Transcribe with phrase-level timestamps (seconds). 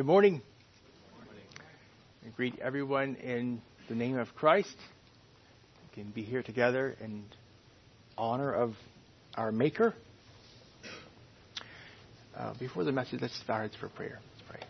[0.00, 0.40] Good morning.
[2.24, 4.74] I greet everyone in the name of Christ.
[5.82, 7.24] We can be here together in
[8.16, 8.76] honor of
[9.34, 9.92] our Maker.
[12.34, 14.20] Uh, before the message, let's heads for prayer.
[14.38, 14.68] Let's pray.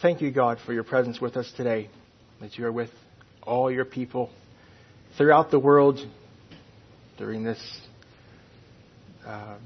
[0.00, 1.90] Thank you, God, for your presence with us today,
[2.40, 2.92] that you are with
[3.42, 4.30] all your people
[5.18, 6.00] throughout the world
[7.18, 7.60] during this
[9.26, 9.56] uh,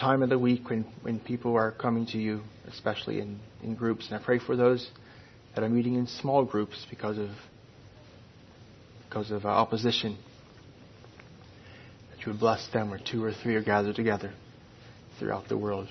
[0.00, 4.08] time of the week when, when people are coming to you, especially in, in groups.
[4.10, 4.88] And I pray for those
[5.54, 7.28] that are meeting in small groups because of
[9.08, 10.16] because of uh, opposition.
[12.10, 14.32] That you would bless them where two or three are gathered together
[15.18, 15.88] throughout the world.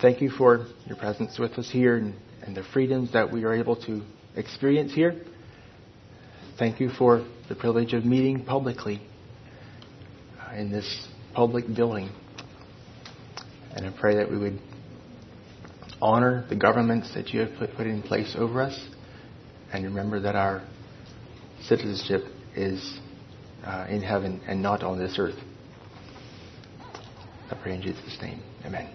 [0.00, 3.54] Thank you for your presence with us here and, and the freedoms that we are
[3.54, 4.02] able to
[4.34, 5.22] experience here.
[6.58, 9.00] Thank you for the privilege of meeting publicly
[10.40, 12.10] uh, in this public building.
[13.74, 14.58] And I pray that we would
[16.00, 18.78] honor the governments that you have put, put in place over us
[19.72, 20.62] and remember that our
[21.62, 22.98] citizenship is
[23.64, 25.38] uh, in heaven and not on this earth.
[27.50, 28.42] I pray in Jesus' name.
[28.64, 28.92] Amen.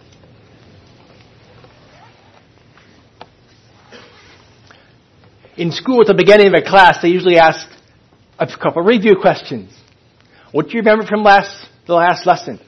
[5.55, 7.67] In school, at the beginning of a class, they usually ask
[8.37, 9.73] a couple review questions.
[10.51, 12.59] What do you remember from last the last lesson?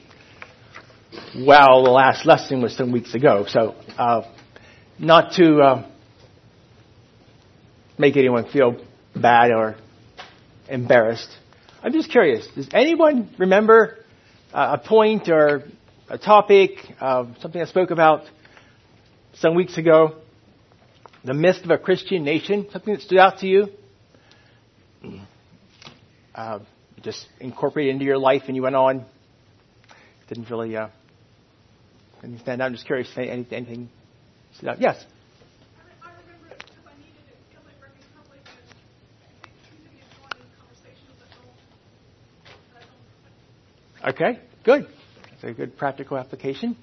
[1.36, 4.22] Well, the last lesson was some weeks ago, so uh,
[4.98, 5.90] not to uh,
[7.96, 9.76] make anyone feel bad or
[10.68, 11.28] embarrassed.
[11.82, 12.48] I'm just curious.
[12.54, 13.98] Does anyone remember
[14.52, 15.62] uh, a point or
[16.08, 18.24] a topic, uh, something I spoke about
[19.34, 20.16] some weeks ago?
[21.24, 23.68] The myth of a Christian nation, something that stood out to you?
[26.34, 26.58] Uh,
[27.02, 29.04] just incorporated into your life and you went on.
[30.28, 30.88] Didn't really uh,
[32.20, 32.66] didn't stand out.
[32.66, 33.08] I'm just curious.
[33.16, 33.88] Anything, anything?
[34.78, 35.04] Yes.
[44.02, 44.86] Okay, good.
[45.30, 46.74] That's a good practical application.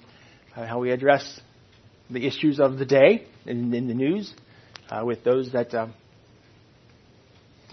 [0.54, 1.40] Uh, how we address
[2.08, 4.32] the issues of the day in, in the news
[4.88, 5.94] uh, with those that um,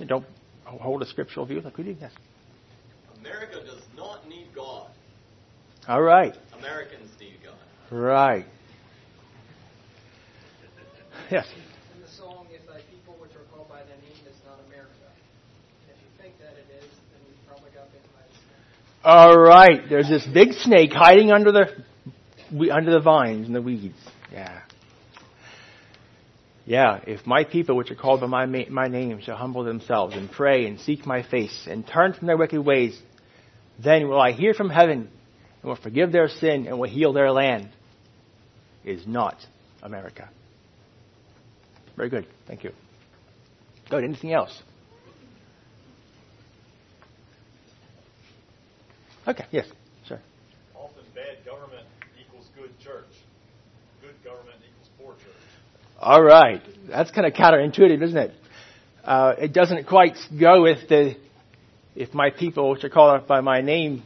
[0.08, 0.26] don't
[0.66, 1.96] hold a scriptural view like we do.
[2.00, 2.12] Yes.
[3.20, 4.90] America does not need God.
[5.88, 6.36] All right.
[6.58, 7.15] Americans.
[7.92, 8.46] Right.
[11.32, 11.48] Yes.
[11.96, 14.90] In the song, if thy people which are called by thy name is not America.
[15.88, 19.04] And if you think that it is, then you've probably got bitten by the snake.
[19.04, 19.90] All right.
[19.90, 21.86] There's this big snake hiding under the
[22.72, 23.98] under the vines and the weeds.
[24.32, 24.62] Yeah.
[26.68, 30.32] Yeah, if my people, which are called by my, my name, shall humble themselves and
[30.32, 33.00] pray and seek my face and turn from their wicked ways,
[33.84, 35.10] then will I hear from heaven
[35.66, 37.68] and will forgive their sin and will heal their land.
[38.84, 39.36] Is not
[39.82, 40.30] America.
[41.98, 42.28] Very good.
[42.46, 42.70] Thank you.
[43.90, 44.04] Good.
[44.04, 44.62] Anything else?
[49.28, 49.46] Okay.
[49.50, 49.66] Yes.
[50.08, 50.20] Sure.
[50.76, 51.88] Often bad government
[52.22, 53.06] equals good church.
[54.04, 55.34] Good government equals poor church.
[56.00, 56.62] All right.
[56.88, 58.34] That's kind of counterintuitive, isn't it?
[59.04, 61.16] Uh, it doesn't quite go with the,
[61.96, 64.04] if my people, which are called by my name,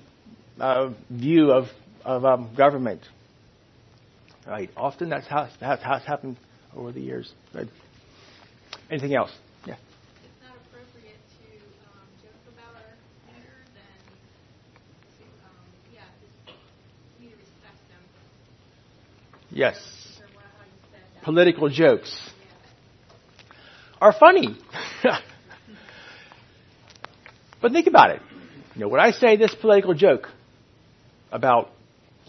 [0.59, 1.65] uh, view of,
[2.03, 3.01] of um, government.
[4.47, 4.69] Right.
[4.75, 6.37] Often that's how, that's how it's happened
[6.75, 7.31] over the years.
[7.53, 7.69] Good.
[8.89, 9.31] Anything else?
[9.65, 9.75] Yeah.
[10.23, 11.45] It's not appropriate to
[11.85, 12.81] um, joke about our
[15.17, 16.33] to, um, yeah, just
[17.19, 18.01] need to respect them.
[19.51, 19.75] Yes.
[20.19, 21.23] Or what, how you said that.
[21.23, 22.47] Political jokes Yeah.
[24.01, 24.57] are funny.
[27.61, 28.21] but think about it.
[28.73, 30.29] You know, when I say this political joke
[31.31, 31.69] about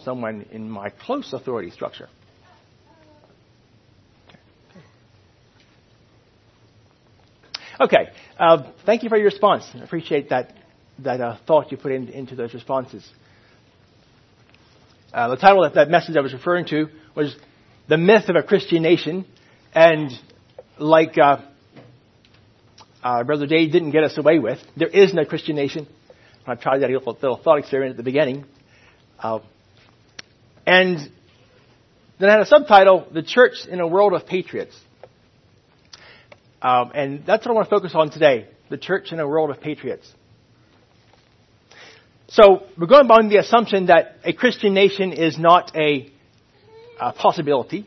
[0.03, 2.09] someone in my close authority structure?
[7.79, 8.09] Okay.
[8.37, 9.67] Uh, thank you for your response.
[9.73, 10.53] I appreciate that
[10.99, 13.07] that uh, thought you put in, into those responses.
[15.11, 17.35] Uh, the title of that message I was referring to was
[17.87, 19.25] "The Myth of a Christian Nation,"
[19.73, 20.11] and
[20.77, 21.37] like uh,
[23.03, 25.87] uh, Brother Dave didn't get us away with, there is no Christian nation.
[26.45, 28.45] I tried that little, little thought experiment at the beginning,
[29.21, 29.39] uh,
[30.65, 31.11] and
[32.19, 34.75] then I had a subtitle: "The Church in a World of Patriots."
[36.61, 39.51] Um, and that's what I want to focus on today the church in a world
[39.51, 40.11] of patriots.
[42.29, 46.09] So, we're going by the assumption that a Christian nation is not a,
[46.99, 47.85] a possibility.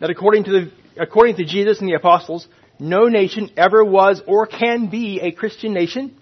[0.00, 2.48] That according to, the, according to Jesus and the apostles,
[2.78, 6.16] no nation ever was or can be a Christian nation.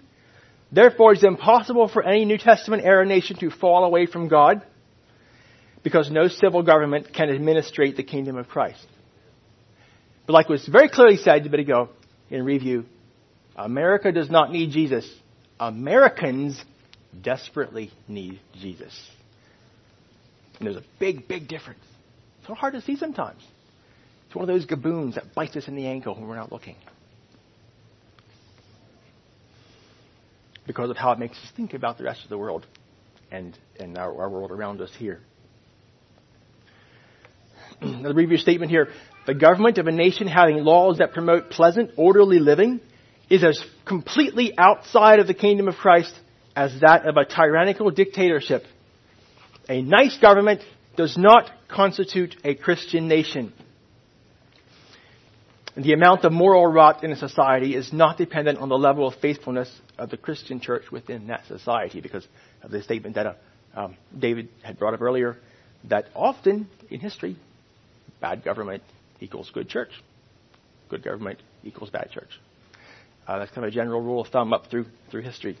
[0.71, 4.61] Therefore, it's impossible for any New Testament era nation to fall away from God.
[5.83, 8.85] because no civil government can administrate the kingdom of Christ.
[10.25, 11.89] But like was very clearly said a bit ago
[12.29, 12.85] in review,
[13.55, 15.09] America does not need Jesus.
[15.59, 16.61] Americans
[17.21, 18.93] desperately need Jesus.
[20.59, 21.83] And there's a big, big difference.
[22.39, 23.41] It's so hard to see sometimes.
[24.27, 26.75] It's one of those gaboons that bites us in the ankle when we're not looking.
[30.67, 32.65] Because of how it makes us think about the rest of the world
[33.31, 35.21] and, and our, our world around us here.
[37.81, 38.89] Another review statement here.
[39.25, 42.81] The government of a nation having laws that promote pleasant, orderly living
[43.29, 46.13] is as completely outside of the kingdom of Christ
[46.55, 48.63] as that of a tyrannical dictatorship.
[49.69, 50.61] A nice government
[50.97, 53.53] does not constitute a Christian nation.
[55.81, 59.15] The amount of moral rot in a society is not dependent on the level of
[59.21, 62.27] faithfulness of the Christian church within that society because
[62.61, 63.33] of the statement that uh,
[63.75, 65.37] um, David had brought up earlier
[65.85, 67.37] that often in history,
[68.19, 68.83] bad government
[69.21, 69.91] equals good church.
[70.89, 72.29] Good government equals bad church.
[73.25, 75.57] Uh, that's kind of a general rule of thumb up through through history.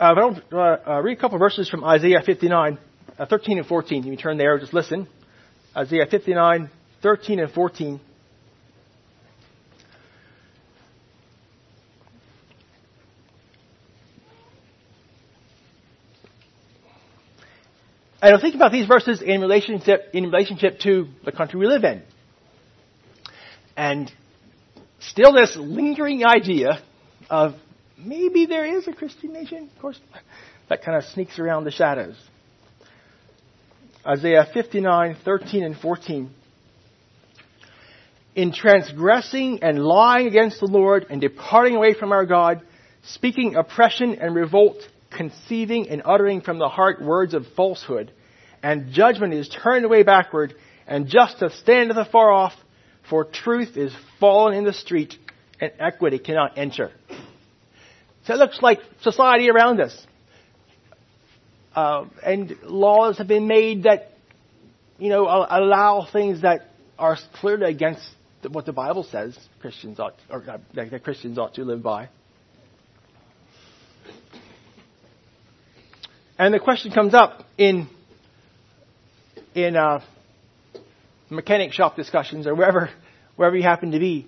[0.00, 2.78] Uh, I'll uh, uh, read a couple verses from Isaiah 59,
[3.18, 4.04] uh, 13 and 14.
[4.04, 5.06] You can turn there, just listen.
[5.76, 6.70] Isaiah 59,
[7.02, 8.00] 13 and 14.
[18.22, 21.84] And I think about these verses in relationship, in relationship to the country we live
[21.84, 22.02] in.
[23.76, 24.12] And
[24.98, 26.82] still this lingering idea
[27.30, 27.54] of
[27.96, 29.70] maybe there is a Christian nation.
[29.74, 29.98] Of course,
[30.68, 32.16] that kind of sneaks around the shadows.
[34.06, 36.30] Isaiah 59, 13 and 14.
[38.34, 42.62] In transgressing and lying against the Lord and departing away from our God,
[43.02, 44.78] speaking oppression and revolt,
[45.10, 48.10] conceiving and uttering from the heart words of falsehood,
[48.62, 50.54] and judgment is turned away backward,
[50.86, 52.54] and justice standeth afar off,
[53.08, 55.14] for truth is fallen in the street,
[55.60, 56.90] and equity cannot enter.
[58.24, 60.06] So it looks like society around us.
[61.74, 64.12] Uh, and laws have been made that,
[64.98, 68.02] you know, allow things that are clearly against
[68.48, 72.08] what the Bible says Christians ought, or uh, that Christians ought to live by.
[76.38, 77.86] And the question comes up in
[79.54, 80.00] in uh,
[81.28, 82.88] mechanic shop discussions or wherever
[83.36, 84.26] wherever you happen to be.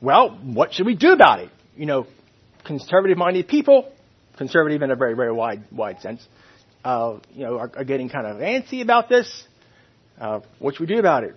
[0.00, 1.50] Well, what should we do about it?
[1.76, 2.06] You know,
[2.64, 3.92] conservative-minded people,
[4.38, 6.26] conservative in a very very wide wide sense,
[6.86, 9.44] uh, you know, are, are, getting kind of antsy about this.
[10.20, 11.34] Uh, what should we do about it?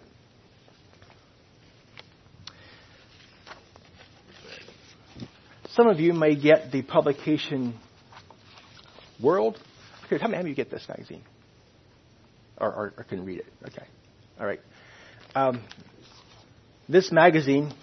[5.72, 7.74] Some of you may get the publication
[9.22, 9.57] World.
[10.10, 11.24] How many of you get this magazine?
[12.60, 13.45] or, or, or can read it.
[13.68, 13.86] Okay.
[14.40, 14.60] All right.
[15.36, 15.63] Um,
[16.88, 17.74] this magazine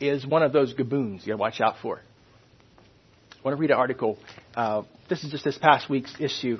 [0.00, 1.98] is one of those gaboons you got to watch out for.
[1.98, 4.18] I want to read an article.
[4.54, 6.58] Uh, this is just this past week's issue.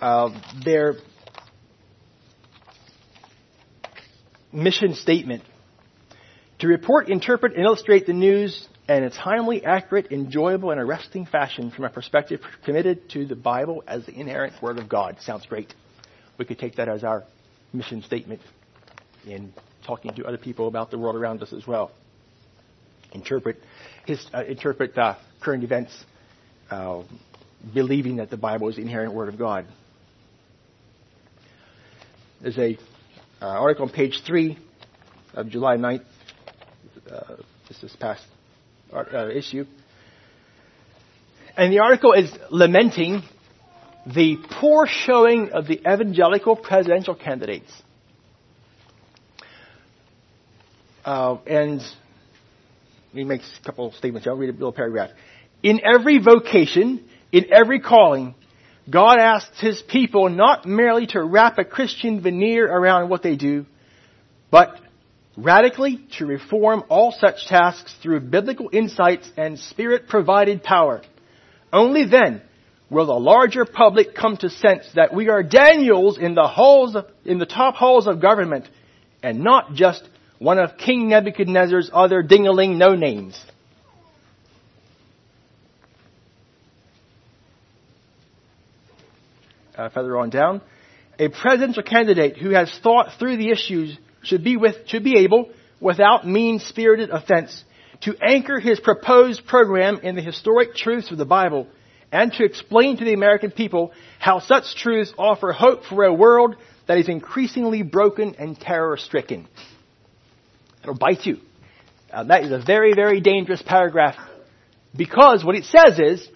[0.00, 0.30] Uh,
[0.64, 0.94] their
[4.52, 5.42] mission statement
[6.58, 11.70] to report, interpret, and illustrate the news in a timely, accurate, enjoyable, and arresting fashion
[11.70, 15.16] from a perspective committed to the Bible as the inerrant Word of God.
[15.20, 15.72] Sounds great.
[16.38, 17.24] We could take that as our
[17.72, 18.40] mission statement
[19.26, 19.52] in
[19.86, 21.92] talking to other people about the world around us as well.
[23.12, 23.56] Interpret,
[24.06, 25.92] his, uh, interpret uh, current events,
[26.70, 27.02] uh,
[27.74, 29.66] believing that the Bible is the inerrant Word of God.
[32.40, 32.78] There's a
[33.40, 34.58] uh, article on page three
[35.34, 36.04] of July 9th,
[37.10, 37.36] uh,
[37.68, 38.24] this is past
[38.92, 39.64] uh, issue.
[41.56, 43.22] And the article is lamenting
[44.06, 47.70] the poor showing of the evangelical presidential candidates.
[51.04, 51.80] Uh, and
[53.12, 54.26] he makes a couple statements.
[54.26, 55.10] I'll read a little paragraph.
[55.62, 58.34] In every vocation, in every calling,
[58.88, 63.66] God asks his people not merely to wrap a Christian veneer around what they do,
[64.50, 64.80] but
[65.36, 71.02] radically to reform all such tasks through biblical insights and spirit provided power.
[71.72, 72.42] Only then
[72.90, 77.38] will the larger public come to sense that we are Daniels in the halls in
[77.38, 78.68] the top halls of government
[79.22, 80.06] and not just
[80.42, 83.40] one of King Nebuchadnezzar's other dingaling no names.
[89.76, 90.60] Uh, further on down,
[91.18, 95.48] a presidential candidate who has thought through the issues should be with, should be able,
[95.80, 97.64] without mean-spirited offense,
[98.00, 101.68] to anchor his proposed program in the historic truths of the Bible
[102.10, 106.56] and to explain to the American people how such truths offer hope for a world
[106.88, 109.46] that is increasingly broken and terror stricken.
[110.82, 111.38] It'll bite you.
[112.10, 114.16] Uh, that is a very, very dangerous paragraph
[114.96, 116.28] because what it says is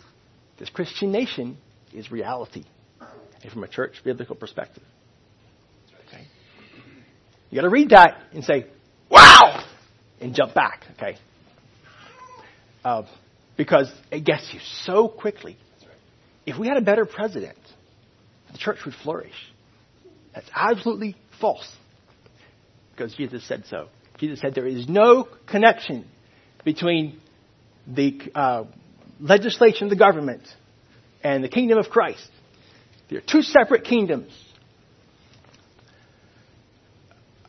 [0.58, 1.58] this Christian nation
[1.92, 2.64] is reality
[3.42, 4.82] and from a church biblical perspective.
[6.08, 6.26] Okay?
[7.50, 8.66] You gotta read that and say,
[9.10, 9.64] wow!
[10.20, 11.18] And jump back, okay?
[12.84, 13.02] Uh,
[13.56, 15.58] because it gets you so quickly.
[16.46, 17.58] If we had a better president,
[18.52, 19.34] the church would flourish.
[20.34, 21.70] That's absolutely false.
[22.92, 23.88] Because Jesus said so.
[24.18, 26.06] Jesus said there is no connection
[26.64, 27.20] between
[27.86, 28.64] the uh,
[29.20, 30.42] legislation of the government
[31.22, 32.28] and the kingdom of Christ.
[33.10, 34.32] They're two separate kingdoms.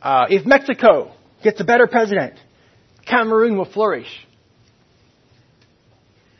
[0.00, 2.34] Uh, if Mexico gets a better president,
[3.06, 4.26] Cameroon will flourish.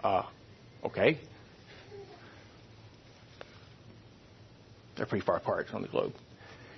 [0.03, 0.23] Uh,
[0.85, 1.19] okay.
[4.97, 6.13] They're pretty far apart on the globe.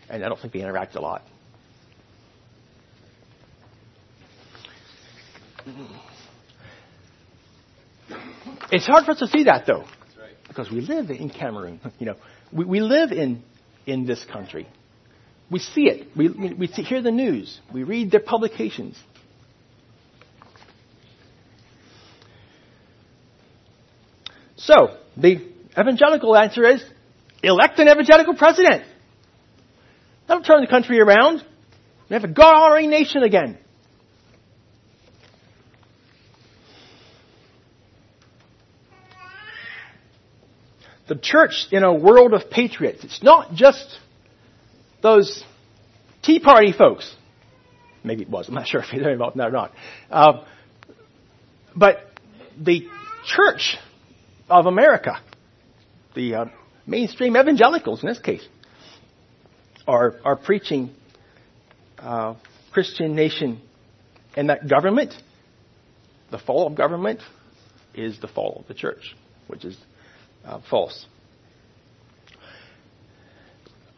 [0.09, 1.23] And I don't think they interact a lot.
[8.73, 9.81] It's hard for us to see that though.
[9.81, 10.35] right.
[10.47, 11.81] Because we live in Cameroon.
[11.99, 12.17] You know,
[12.53, 13.43] we, we live in,
[13.87, 14.67] in this country.
[15.51, 16.09] We see it.
[16.17, 17.59] We, we, see, hear the news.
[17.73, 18.97] We read their publications.
[24.57, 25.41] So, the
[25.77, 26.85] evangelical answer is
[27.43, 28.85] elect an evangelical president.
[30.29, 31.43] That'll turn the country around.
[32.09, 33.59] We have a God honoring nation again.
[41.11, 43.03] The church in a world of patriots.
[43.03, 43.99] It's not just
[45.03, 45.43] those
[46.23, 47.13] Tea Party folks.
[48.05, 48.47] Maybe it was.
[48.47, 49.73] I'm not sure if they're involved in that or not.
[50.09, 50.45] Uh,
[51.75, 51.97] but
[52.57, 52.87] the
[53.27, 53.77] church
[54.49, 55.21] of America,
[56.15, 56.45] the uh,
[56.87, 58.47] mainstream evangelicals in this case,
[59.89, 60.91] are, are preaching
[61.99, 62.37] uh,
[62.71, 63.61] Christian nation
[64.37, 65.13] and that government,
[66.31, 67.19] the fall of government,
[67.97, 69.17] is the fall of the church,
[69.49, 69.77] which is
[70.45, 71.07] uh, false.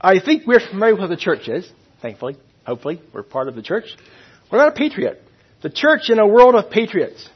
[0.00, 1.70] I think we're familiar with what the church is,
[2.00, 2.36] thankfully.
[2.66, 3.84] Hopefully, we're part of the church.
[4.48, 5.22] What about a patriot?
[5.62, 7.28] The church in a world of patriots.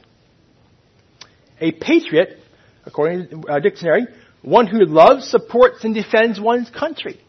[1.61, 2.37] A patriot,
[2.85, 4.07] according to a dictionary,
[4.41, 7.19] one who loves, supports, and defends one's country.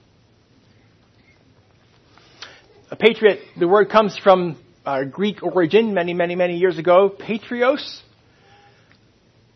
[2.91, 8.03] A patriot, the word comes from uh, Greek origin many, many, many years ago, patrios.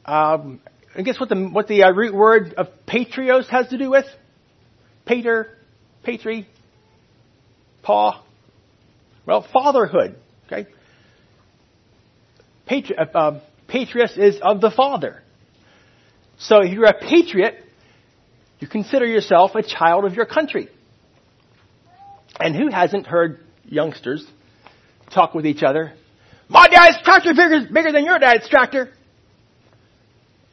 [0.04, 0.60] Um,
[0.94, 4.06] and guess what the, what the uh, root word of patrios has to do with?
[5.06, 5.48] Pater,
[6.02, 6.46] patri,
[7.82, 8.22] paw.
[9.26, 10.16] Well, fatherhood.
[10.46, 10.68] Okay.
[12.66, 15.22] Patri- uh, uh, patrius is of the father.
[16.38, 17.64] So if you're a patriot,
[18.58, 20.68] you consider yourself a child of your country.
[22.38, 24.26] And who hasn't heard youngsters
[25.12, 25.94] talk with each other?
[26.48, 28.92] My dad's tractor bigger, bigger than your dad's tractor.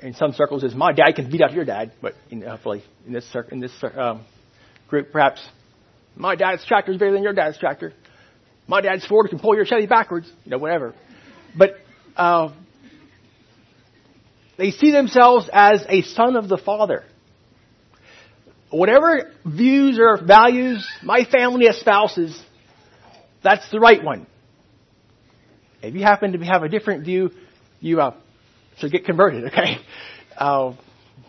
[0.01, 3.11] In some circles, is my dad can beat out your dad, but in, hopefully in
[3.11, 4.25] this cir- in this um,
[4.87, 5.45] group, perhaps
[6.15, 7.93] my dad's tractor is bigger than your dad's tractor.
[8.67, 10.93] My dad's Ford can pull your Chevy backwards, you know, whatever.
[11.57, 11.71] But
[12.15, 12.53] uh,
[14.57, 17.03] they see themselves as a son of the Father.
[18.69, 22.39] Whatever views or values my family espouses,
[23.43, 24.27] that's the right one.
[25.81, 27.31] If you happen to have a different view,
[27.79, 28.15] you uh,
[28.79, 29.77] should get converted, okay?
[30.37, 30.73] Uh,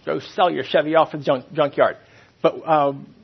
[0.06, 1.96] go sell your Chevy off at the junk, junkyard.
[2.42, 3.14] But um,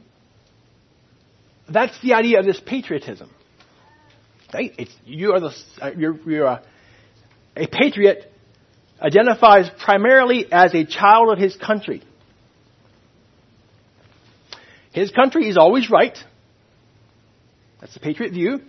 [1.69, 3.31] that's the idea of this patriotism.
[4.53, 4.73] Right?
[4.79, 6.63] It's, you are the, uh, you're, you're a,
[7.57, 8.33] a patriot
[9.01, 12.03] identifies primarily as a child of his country.
[14.93, 16.17] His country is always right.
[17.81, 18.61] That's the patriot view.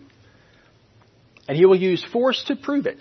[1.48, 2.98] And he will use force to prove it.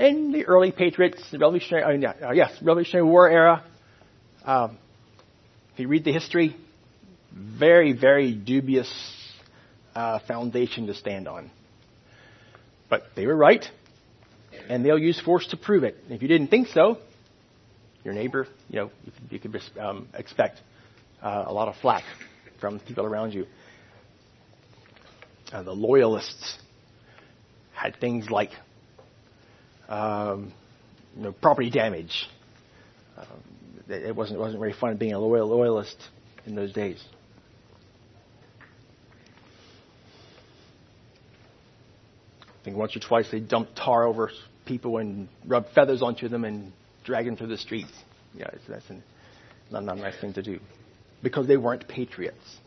[0.00, 3.62] In the early patriots, the Revolutionary, uh, yes, Revolutionary War era,
[4.46, 4.78] um,
[5.74, 6.56] if you read the history,
[7.34, 8.90] very, very dubious
[9.94, 11.50] uh, foundation to stand on.
[12.88, 13.62] But they were right,
[14.70, 15.98] and they'll use force to prove it.
[16.08, 16.96] If you didn't think so,
[18.02, 20.62] your neighbor, you know, you could, you could um, expect
[21.20, 22.04] uh, a lot of flack
[22.58, 23.44] from people around you.
[25.52, 26.56] Uh, the loyalists
[27.74, 28.52] had things like
[29.90, 30.52] um,
[31.16, 32.26] you know, property damage.
[33.18, 33.24] Uh,
[33.88, 35.96] it wasn't it wasn't very fun being a loyal loyalist
[36.46, 37.02] in those days.
[42.42, 44.30] I think once or twice they dumped tar over
[44.66, 46.72] people and rubbed feathers onto them and
[47.04, 47.90] dragged them through the streets.
[48.34, 49.02] Yeah, that's an,
[49.70, 50.60] not, not a nice thing to do.
[51.22, 52.58] Because they weren't patriots.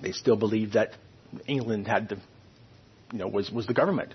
[0.00, 0.92] They still believed that
[1.46, 2.16] England had the,
[3.12, 4.14] you know, was, was the government.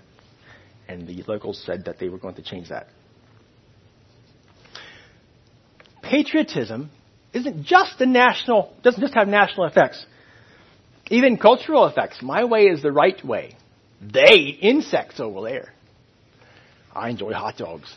[0.88, 2.88] And the locals said that they were going to change that.
[6.02, 6.90] Patriotism
[7.32, 10.04] isn't just a national, doesn't just have national effects.
[11.10, 12.22] Even cultural effects.
[12.22, 13.56] My way is the right way.
[14.00, 15.72] They eat insects over there.
[16.94, 17.92] I enjoy hot dogs.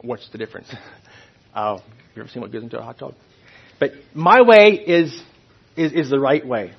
[0.00, 0.72] What's the difference?
[1.54, 1.78] Uh,
[2.14, 3.14] you ever seen what goes into a hot dog?
[3.78, 5.20] But my way is,
[5.76, 6.72] is, is the right way.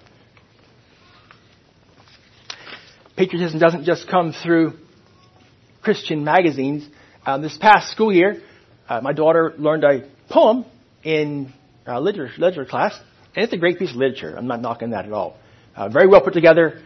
[3.17, 4.73] Patriotism doesn't just come through
[5.81, 6.87] Christian magazines.
[7.25, 8.43] Um, this past school year,
[8.87, 10.65] uh, my daughter learned a poem
[11.03, 11.51] in
[11.87, 12.97] uh, literature, literature class,
[13.35, 14.35] and it's a great piece of literature.
[14.37, 15.35] I'm not knocking that at all.
[15.75, 16.79] Uh, very well put together,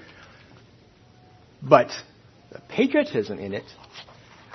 [1.62, 1.90] but
[2.54, 3.66] the patriotism in it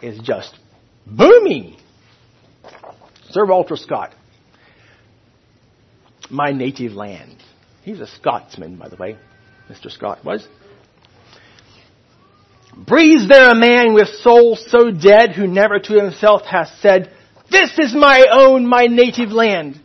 [0.03, 0.59] is just
[1.07, 1.77] booming.
[3.29, 4.15] Sir Walter Scott,
[6.31, 7.37] my native land.
[7.83, 9.19] He's a Scotsman, by the way.
[9.69, 9.91] Mr.
[9.91, 10.47] Scott was.
[12.77, 17.11] Breathes there a man with soul so dead who never to himself hath said,
[17.51, 19.81] This is my own, my native land,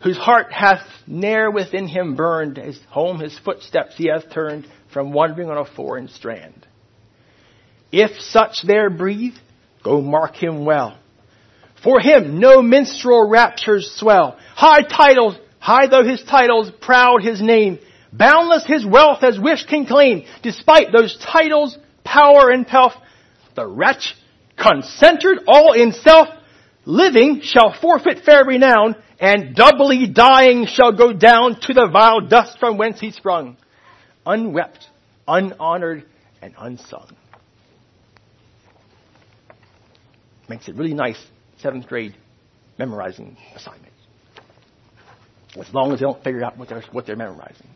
[0.00, 5.12] whose heart hath ne'er within him burned, his home his footsteps he hath turned from
[5.12, 6.66] wandering on a foreign strand.
[7.90, 9.34] If such there breathe,
[9.82, 10.98] go mark him well.
[11.82, 14.38] For him no minstrel raptures swell.
[14.54, 17.80] High titles, high though his titles, proud his name,
[18.12, 22.92] boundless his wealth as wish can claim, despite those titles, power and pelf,
[23.54, 24.14] the wretch,
[24.58, 26.28] concentred all in self,
[26.84, 32.58] living shall forfeit fair renown, and doubly dying shall go down to the vile dust
[32.58, 33.56] from whence he sprung,
[34.26, 34.88] unwept,
[35.28, 36.04] unhonored,
[36.42, 37.16] and unsung.
[40.48, 41.22] Makes it really nice
[41.58, 42.16] seventh grade
[42.78, 43.92] memorizing assignment.
[45.56, 47.68] As long as they don't figure out what they're, what they're memorizing.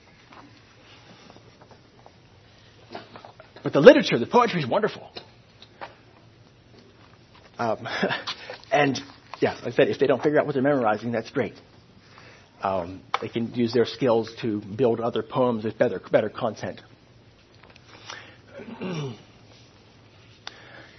[3.64, 5.10] But the literature, the poetry is wonderful.
[7.58, 7.88] Um,
[8.70, 9.00] and
[9.40, 11.54] yeah, like I said, if they don't figure out what they're memorizing, that's great.
[12.62, 16.82] Um, they can use their skills to build other poems with better, better content.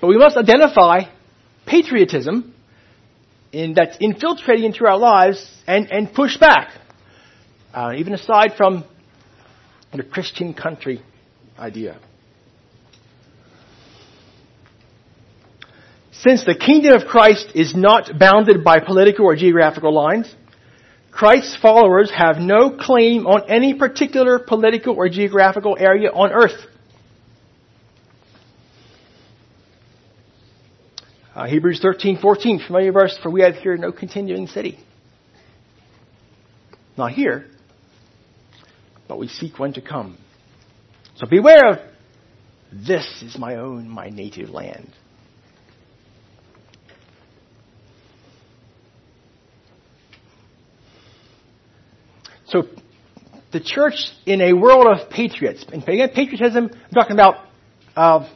[0.01, 1.03] but we must identify
[1.67, 2.53] patriotism
[3.51, 6.71] in, that's infiltrating into our lives and, and push back.
[7.73, 8.83] Uh, even aside from
[9.93, 11.01] the Christian country
[11.59, 11.99] idea.
[16.25, 20.33] Since the kingdom of Christ is not bounded by political or geographical lines,
[21.11, 26.59] Christ's followers have no claim on any particular political or geographical area on earth.
[31.35, 34.79] Uh, Hebrews 13, 14, familiar verse, for we have here no continuing city.
[36.97, 37.45] Not here,
[39.07, 40.17] but we seek one to come.
[41.17, 41.77] So beware of
[42.71, 44.91] this is my own, my native land.
[52.47, 52.63] So
[53.51, 57.45] the church in a world of patriots, and again, patriotism, I'm talking about
[57.95, 58.29] uh,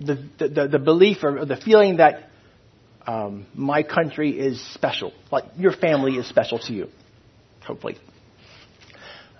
[0.00, 2.28] the, the, the, belief or the feeling that
[3.06, 6.88] um, my country is special, like your family is special to you,
[7.62, 7.96] hopefully.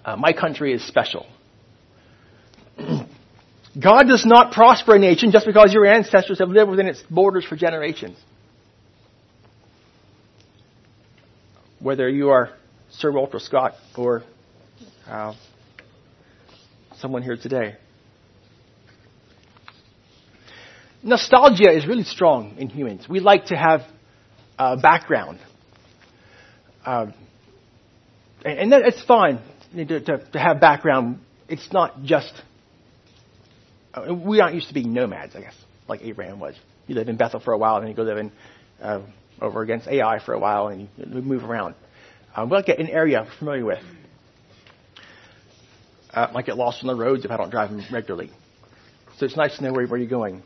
[0.05, 1.27] Uh, my country is special.
[2.79, 7.45] God does not prosper a nation just because your ancestors have lived within its borders
[7.45, 8.17] for generations.
[11.85, 12.49] Whether you are
[12.93, 14.23] Sir Walter Scott or
[15.07, 15.35] uh,
[16.97, 17.77] someone here today.
[21.03, 23.07] nostalgia is really strong in humans.
[23.07, 23.83] We like to have
[24.59, 25.41] a background.
[26.87, 27.09] Uh,
[28.47, 29.41] and, and that, it's fine
[29.77, 31.19] to, to, to, have background.
[31.51, 32.33] It's not just.
[33.93, 35.55] Uh, we aren't used to being nomads, I guess,
[35.87, 36.55] like Abraham was.
[36.87, 38.33] You live in Bethel for a while, and then you go live in
[38.81, 39.03] uh,
[39.41, 40.89] over against Ai for a while, and
[41.25, 41.75] move around.
[42.35, 43.83] Um, we like get an area we're familiar with.
[46.13, 48.31] Uh, I might get lost on the roads if I don't drive them regularly.
[49.19, 50.43] So it's nice to know where, where you're going.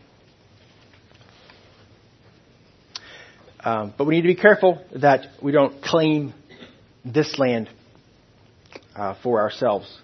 [3.61, 6.33] Um, but we need to be careful that we don't claim
[7.05, 7.69] this land
[8.95, 9.99] uh, for ourselves.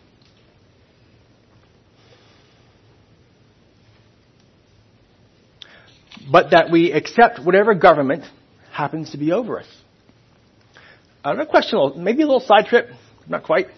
[6.30, 8.24] But that we accept whatever government
[8.74, 9.66] happens to be over us.
[11.24, 12.88] Another question, maybe a little side trip,
[13.28, 13.68] not quite.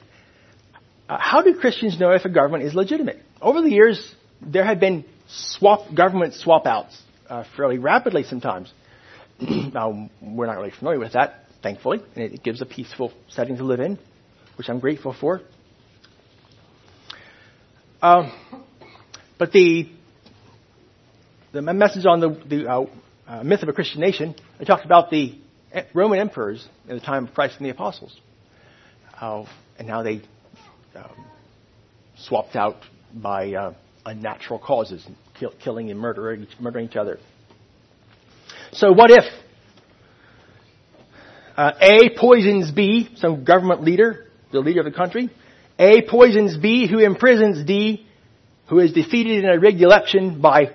[1.09, 3.18] uh, how do Christians know if a government is legitimate?
[3.40, 8.72] Over the years, there have been swap government swap outs uh, fairly rapidly sometimes.
[9.40, 13.64] now, we're not really familiar with that, thankfully, and it gives a peaceful setting to
[13.64, 13.98] live in,
[14.56, 15.42] which I'm grateful for.
[18.00, 18.32] Um,
[19.38, 19.90] but the
[21.52, 22.87] the message on the, the uh,
[23.26, 25.38] uh, myth of a Christian nation, I talked about the
[25.92, 28.19] Roman emperors in the time of Christ and the apostles,
[29.21, 30.23] and how they
[30.95, 31.27] um,
[32.16, 32.77] swapped out
[33.14, 33.75] by uh,
[34.07, 35.07] unnatural causes,
[35.38, 37.19] kill, killing and murdering, murdering each other.
[38.73, 39.25] So what if
[41.57, 45.29] uh, A poisons B, some government leader, the leader of the country,
[45.79, 48.07] A poisons B, who imprisons D,
[48.69, 50.75] who is defeated in a rigged election by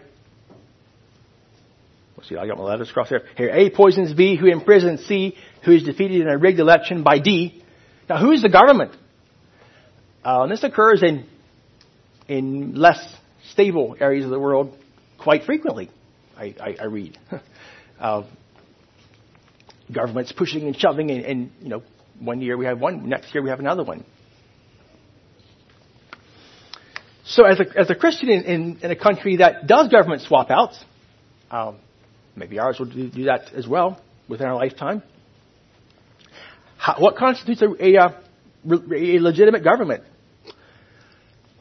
[2.27, 3.23] see, I got my letters crossed here.
[3.37, 7.19] Here, A poisons B, who imprisons C, who is defeated in a rigged election by
[7.19, 7.63] D.
[8.09, 8.95] Now, who is the government?
[10.23, 11.25] Uh, and this occurs in
[12.27, 13.03] in less
[13.51, 14.77] stable areas of the world
[15.17, 15.89] quite frequently.
[16.37, 17.17] I, I, I read
[17.99, 18.23] uh,
[19.91, 21.83] governments pushing and shoving, and, and you know,
[22.19, 24.05] one year we have one, next year we have another one.
[27.25, 30.49] So, as a, as a Christian in, in, in a country that does government swap
[30.49, 30.83] outs,
[31.49, 31.77] um,
[32.41, 35.03] maybe ours will do, that as well within our lifetime.
[36.75, 38.09] How, what constitutes a, a, uh,
[38.65, 40.03] a legitimate government?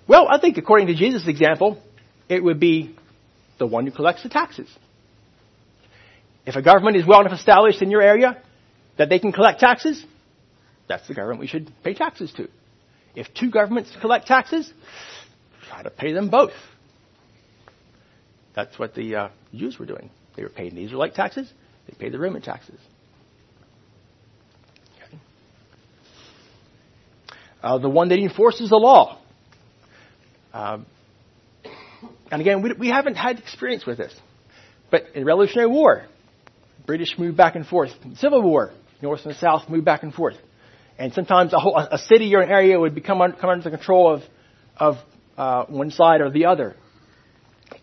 [0.08, 1.80] Well, I think according to Jesus' example,
[2.30, 2.96] it would be
[3.58, 4.68] the one who collects the taxes.
[6.46, 8.42] If a government is well enough established in your area
[8.96, 10.02] that they can collect taxes,
[10.88, 12.48] that's the government we should pay taxes to.
[13.14, 14.72] If two governments collect taxes,
[15.68, 16.52] try to pay them both.
[18.56, 20.10] That's what the uh, Jews were doing.
[20.36, 21.52] They were paying the Israelite taxes,
[21.86, 22.78] they paid the Roman taxes.
[24.96, 25.18] Okay.
[27.62, 29.20] Uh, the one that enforces the law
[30.52, 30.86] um,
[32.30, 34.14] and again, we, we haven't had experience with this.
[34.90, 36.06] But in Revolutionary War,
[36.86, 37.90] British moved back and forth.
[38.16, 40.36] Civil War, North and South moved back and forth.
[40.98, 43.76] And sometimes a, whole, a city or an area would become un, come under the
[43.76, 44.22] control of,
[44.76, 44.96] of
[45.38, 46.76] uh, one side or the other.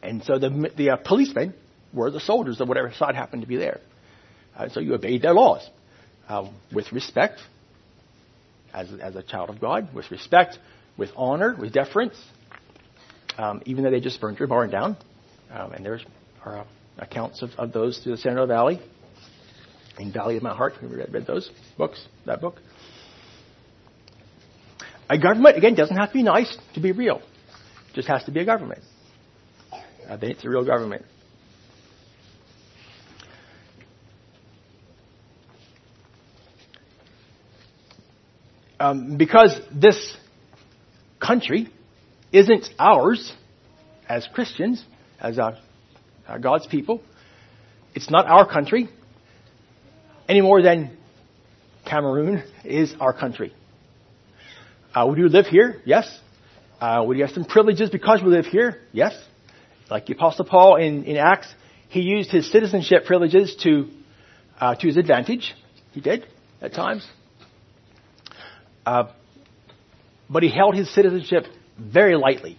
[0.04, 1.54] And so the, the uh, policemen
[1.98, 3.82] were the soldiers of whatever side happened to be there.
[4.56, 5.68] Uh, so you obeyed their laws
[6.30, 7.40] uh, with respect
[8.74, 10.58] as, as a child of God, with respect,
[10.98, 12.16] with honor, with deference,
[13.38, 14.98] um, even though they just burned your barn down.
[15.52, 16.00] Um, and there
[16.44, 16.66] are uh,
[16.98, 18.80] accounts of, of, those through the Shenandoah Valley.
[20.00, 22.58] In Valley of Mount Hart, we read, read those books, that book.
[25.10, 27.18] A government, again, doesn't have to be nice to be real.
[27.18, 28.82] It just has to be a government.
[30.08, 31.06] Uh, then it's a real government.
[38.80, 40.16] Um, because this
[41.20, 41.70] country
[42.32, 43.34] isn't ours
[44.08, 44.84] as Christians,
[45.20, 45.60] as uh,
[46.28, 47.02] uh, God's people.
[47.96, 48.90] It's not our country
[50.30, 50.96] any more than
[51.86, 53.54] Cameroon is our country.
[54.94, 56.20] Uh, we do live here, yes.
[56.80, 59.14] Uh, we have some privileges because we live here, yes.
[59.90, 61.48] Like the Apostle Paul in, in Acts,
[61.90, 63.90] he used his citizenship privileges to
[64.60, 65.54] uh, to his advantage.
[65.94, 66.28] He did
[66.62, 67.08] at times.
[68.88, 69.12] Uh,
[70.30, 71.44] but he held his citizenship
[71.78, 72.58] very lightly.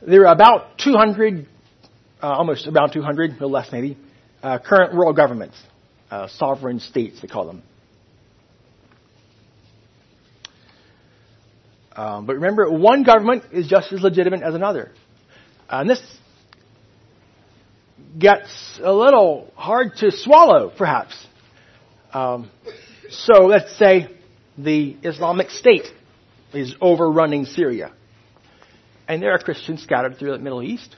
[0.00, 1.46] There are about 200,
[2.22, 3.98] uh, almost about 200, a little less maybe,
[4.42, 5.62] uh, current world governments,
[6.10, 7.62] uh, sovereign states, they call them.
[11.94, 14.92] Um, but remember, one government is just as legitimate as another.
[15.68, 16.00] and this
[18.18, 21.14] gets a little hard to swallow, perhaps.
[22.14, 22.48] Um,
[23.10, 24.08] so let's say
[24.56, 25.86] the Islamic State
[26.52, 27.92] is overrunning Syria.
[29.08, 30.96] And there are Christians scattered through the Middle East.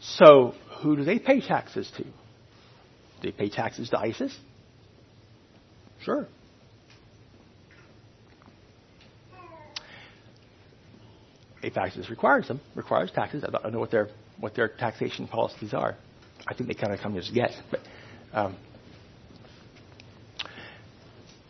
[0.00, 2.02] So who do they pay taxes to?
[2.02, 2.10] Do
[3.22, 4.36] they pay taxes to ISIS?
[6.02, 6.26] Sure.
[11.62, 13.44] A taxes requires them, requires taxes.
[13.44, 15.94] I don't know what their what their taxation policies are.
[16.48, 17.80] I think they kind of come as guess, but
[18.32, 18.56] um,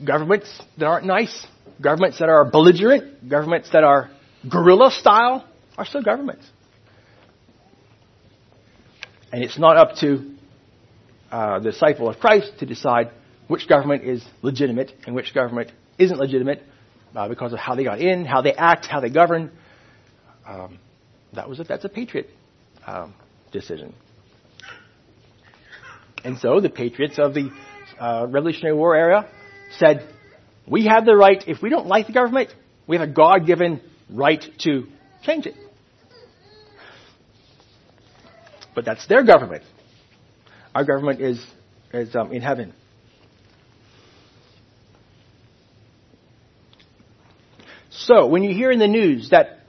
[0.04, 1.46] governments that aren't nice,
[1.80, 4.10] governments that are belligerent, governments that are
[4.48, 6.46] guerrilla style are still governments.
[9.32, 10.34] And it's not up to
[11.30, 13.10] uh, the disciple of Christ to decide
[13.46, 16.62] which government is legitimate and which government isn't legitimate
[17.14, 19.50] uh, because of how they got in, how they act, how they govern.
[20.46, 20.78] Um,
[21.34, 22.28] that was a, that's a patriot
[22.86, 23.14] um,
[23.52, 23.94] decision.
[26.24, 27.50] And so the patriots of the
[27.98, 29.28] uh, Revolutionary War era
[29.78, 30.08] said,
[30.66, 32.50] we have the right, if we don't like the government,
[32.86, 34.86] we have a God given right to
[35.22, 35.54] change it.
[38.74, 39.64] But that's their government.
[40.74, 41.44] Our government is,
[41.92, 42.72] is um, in heaven.
[47.90, 49.60] So, when you hear in the news that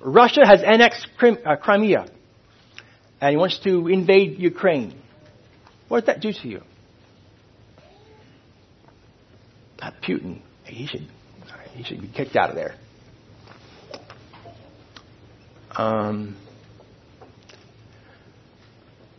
[0.00, 2.06] Russia has annexed uh, Crimea
[3.20, 5.00] and he wants to invade Ukraine,
[5.88, 6.62] what does that do to you?
[9.90, 10.40] Putin.
[10.64, 11.08] He should,
[11.72, 12.74] he should be kicked out of there.
[15.74, 16.36] Um,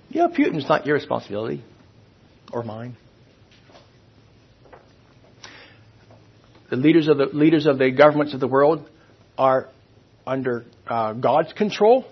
[0.10, 1.64] you Putin's not your responsibility
[2.52, 2.96] or mine.
[6.70, 8.88] The leaders of the leaders of the governments of the world
[9.38, 9.70] are
[10.26, 12.06] under uh, God's control,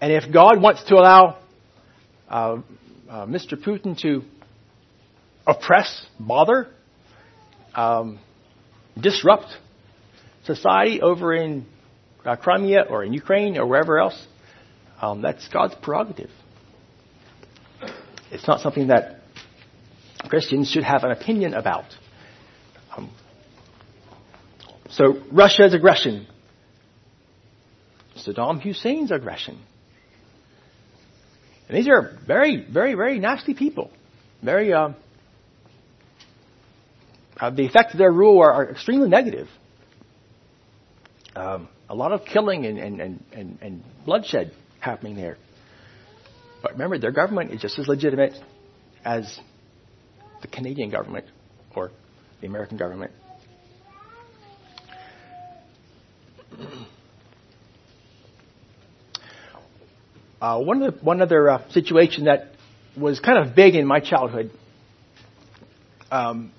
[0.00, 1.38] and if God wants to allow
[2.28, 2.56] uh,
[3.08, 3.54] uh, Mr.
[3.54, 4.22] Putin to
[5.46, 6.68] oppress, bother,
[7.74, 8.18] um,
[9.00, 9.46] disrupt
[10.44, 11.66] society over in
[12.24, 14.26] uh, Crimea or in Ukraine or wherever else,
[15.00, 16.30] um, that's God's prerogative.
[18.30, 19.20] It's not something that
[20.28, 21.84] Christians should have an opinion about.
[22.96, 23.10] Um,
[24.90, 26.26] so Russia's aggression,
[28.16, 29.60] Saddam Hussein's aggression.
[31.68, 33.90] And these are very, very, very nasty people.
[34.42, 34.96] Very, um,
[37.40, 39.48] uh, the effects of their rule are, are extremely negative.
[41.34, 45.36] Um, a lot of killing and, and, and, and, bloodshed happening there.
[46.62, 48.34] But remember, their government is just as legitimate
[49.04, 49.38] as
[50.42, 51.26] the Canadian government
[51.74, 51.90] or
[52.40, 53.10] the American government.
[60.40, 62.52] Uh, one, the, one other uh, situation that
[62.96, 64.50] was kind of big in my childhood.
[66.10, 66.52] Um,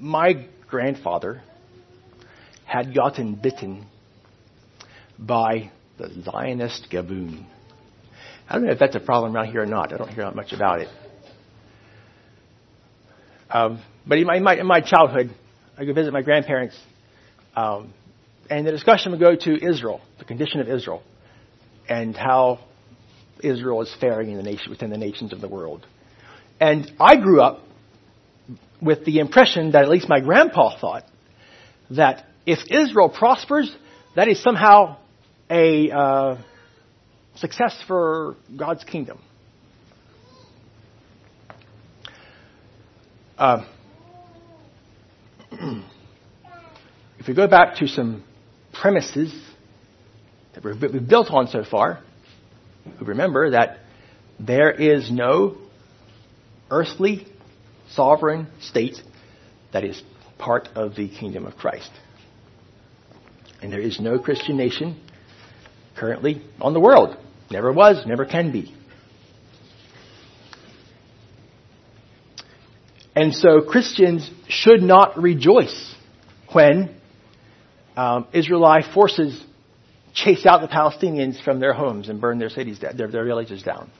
[0.00, 1.42] my grandfather
[2.64, 3.86] had gotten bitten
[5.18, 7.44] by the Zionist Gaboon.
[8.48, 9.92] I don't know if that's a problem around here or not.
[9.92, 10.88] I don't hear much about it.
[13.50, 15.34] Um, but in my, in my, in my childhood,
[15.76, 16.78] I go visit my grandparents,
[17.54, 17.92] um,
[18.48, 21.02] and the discussion would go to Israel, the condition of Israel,
[21.88, 22.60] and how
[23.42, 25.86] Israel is faring in the nation, within the nations of the world.
[26.60, 27.60] And I grew up
[28.80, 31.04] with the impression that at least my grandpa thought
[31.90, 33.74] that if Israel prospers,
[34.16, 34.96] that is somehow
[35.50, 36.38] a uh,
[37.36, 39.18] success for God's kingdom.
[43.36, 43.64] Uh,
[47.18, 48.22] if we go back to some
[48.72, 49.34] premises
[50.54, 52.00] that we've built on so far,
[53.00, 53.78] we remember that
[54.38, 55.56] there is no
[56.70, 57.26] earthly
[57.94, 59.00] sovereign state
[59.72, 60.02] that is
[60.38, 61.90] part of the kingdom of Christ.
[63.62, 65.00] And there is no Christian nation
[65.96, 67.16] currently on the world.
[67.50, 68.74] Never was, never can be.
[73.14, 75.94] And so Christians should not rejoice
[76.52, 76.94] when
[77.96, 79.44] um, Israelite forces
[80.14, 83.90] chase out the Palestinians from their homes and burn their cities, their, their villages down.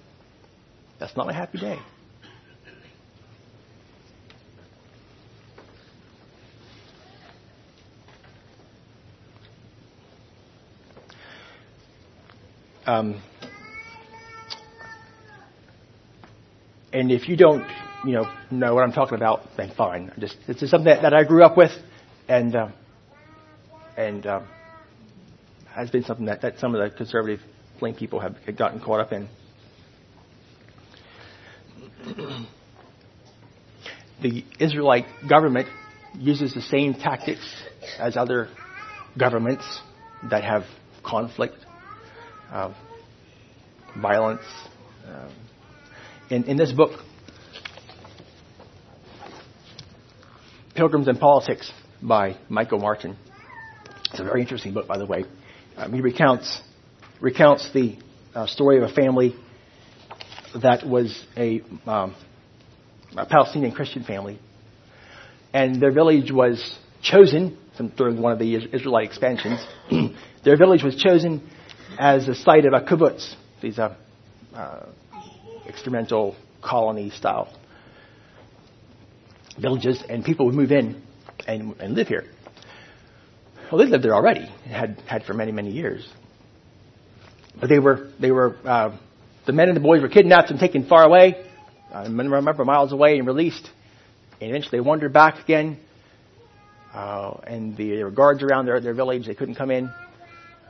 [0.99, 1.79] That's not a happy day.
[12.91, 13.23] Um,
[16.93, 17.65] and if you don't,
[18.05, 20.11] you know, know what I'm talking about, then fine.
[20.19, 21.71] Just it's something that, that I grew up with,
[22.27, 22.71] and uh,
[23.97, 24.41] and uh,
[25.73, 27.39] has been something that, that some of the conservative
[27.79, 29.29] plain people have gotten caught up in.
[34.21, 35.69] the Israelite government
[36.19, 37.55] uses the same tactics
[38.01, 38.49] as other
[39.17, 39.81] governments
[40.29, 40.65] that have
[41.05, 41.55] conflict
[42.51, 42.73] uh,
[44.01, 44.43] violence.
[45.07, 45.33] Um,
[46.31, 47.01] in, in this book,
[50.75, 51.71] Pilgrims and Politics
[52.03, 53.17] by Michael Martin,
[54.11, 55.25] it's a very interesting book, by the way.
[55.77, 56.63] Um, he recounts
[57.21, 57.99] recounts the
[58.35, 59.35] uh, story of a family
[60.63, 62.15] that was a, um,
[63.17, 64.39] a Palestinian Christian family,
[65.53, 67.59] and their village was chosen
[67.97, 69.65] during one of the Israelite expansions.
[70.45, 71.49] their village was chosen
[71.99, 73.95] as a site of a kibbutz, these uh,
[74.55, 74.87] uh,
[75.67, 77.53] experimental colony style
[79.59, 81.03] villages, and people would move in
[81.47, 82.25] and, and live here.
[83.71, 86.09] Well, they lived there already, had had for many many years.
[87.61, 88.97] But they were they were uh,
[89.47, 91.47] the men and the boys were kidnapped and taken far away.
[91.93, 93.69] I remember miles away and released.
[94.41, 95.79] And eventually they wandered back again.
[96.95, 99.27] Uh, and the, there were guards around their, their village.
[99.27, 99.93] They couldn't come in.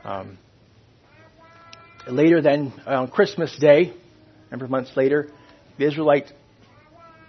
[0.03, 0.37] Um,
[2.07, 3.93] later then, on Christmas Day,
[4.47, 5.29] a number of months later,
[5.77, 6.31] the Israelite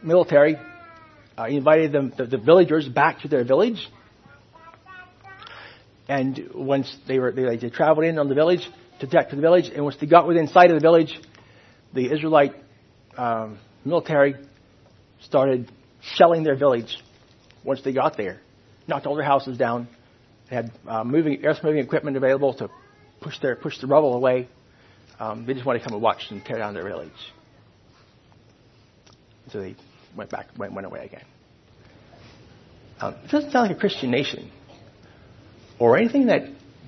[0.02, 0.56] military
[1.38, 3.88] uh, invited them, the, the villagers back to their village.
[6.08, 8.68] And once they were, they, they traveled in on the village
[9.00, 11.18] to attack to the village, and once they got within sight of the village,
[11.94, 12.54] the Israelite
[13.16, 14.34] um, military
[15.22, 15.70] started
[16.02, 16.96] shelling their village.
[17.64, 18.40] Once they got there,
[18.88, 19.88] knocked all their houses down.
[20.50, 22.68] They had uh, moving, earth moving equipment available to
[23.20, 24.48] push their push the rubble away.
[25.22, 27.10] Um, they just wanted to come and watch and tear down their village.
[29.52, 29.76] So they
[30.16, 31.24] went back, went, went away again.
[32.98, 34.50] Um, it doesn't sound like a Christian nation
[35.78, 36.42] or anything that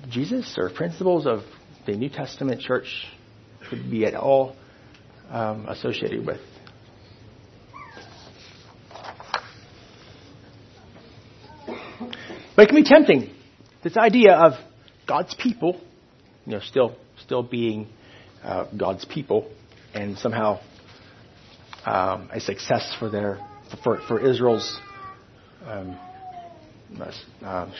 [0.09, 1.43] Jesus or principles of
[1.85, 3.07] the New Testament church
[3.69, 4.57] could be at all
[5.29, 6.41] um, associated with.
[12.57, 13.33] But it can be tempting.
[13.81, 14.53] This idea of
[15.07, 15.79] God's people,
[16.45, 17.87] you know, still still being
[18.45, 19.51] uh, God's people,
[19.93, 20.59] and somehow
[21.85, 23.39] um, a success for their
[23.83, 24.79] for, for Israel's
[25.65, 25.97] um,
[27.43, 27.71] uh,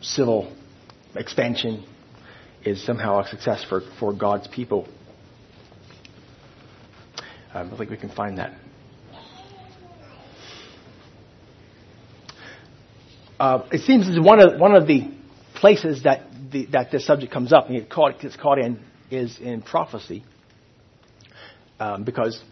[0.00, 0.52] civil
[1.14, 1.84] expansion
[2.64, 4.88] is somehow a success for, for God's people.
[7.54, 8.52] Um, I think we can find that.
[13.38, 15.10] Uh, it seems is one of one of the
[15.54, 19.62] places that the, that this subject comes up and it gets caught in is in
[19.62, 20.24] prophecy,
[21.78, 22.42] um, because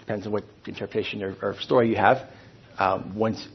[0.00, 2.28] depends on what interpretation or, or story you have.
[2.78, 3.46] Um, once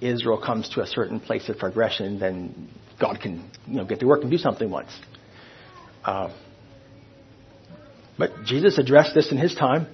[0.00, 2.68] Israel comes to a certain place of progression, then
[3.00, 4.90] God can you know get to work and do something once.
[6.04, 6.32] Uh,
[8.18, 9.86] but Jesus addressed this in his time.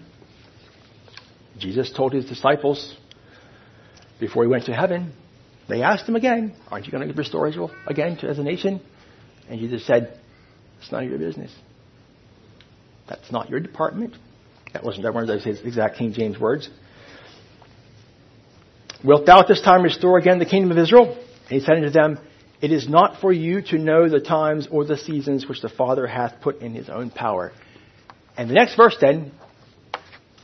[1.59, 2.97] Jesus told his disciples
[4.21, 5.13] before he went to heaven,
[5.69, 8.81] they asked him again, Aren't you going to restore Israel again to, as a nation?
[9.49, 10.19] And Jesus said,
[10.83, 11.53] It's none of your business.
[13.09, 14.17] That's not your department.
[14.73, 16.69] That wasn't that weren't his exact King James words.
[19.05, 21.17] Wilt thou at this time restore again the kingdom of Israel?
[21.51, 22.19] And he said unto them,
[22.61, 26.07] It is not for you to know the times or the seasons which the Father
[26.07, 27.53] hath put in his own power.
[28.37, 29.33] And the next verse then,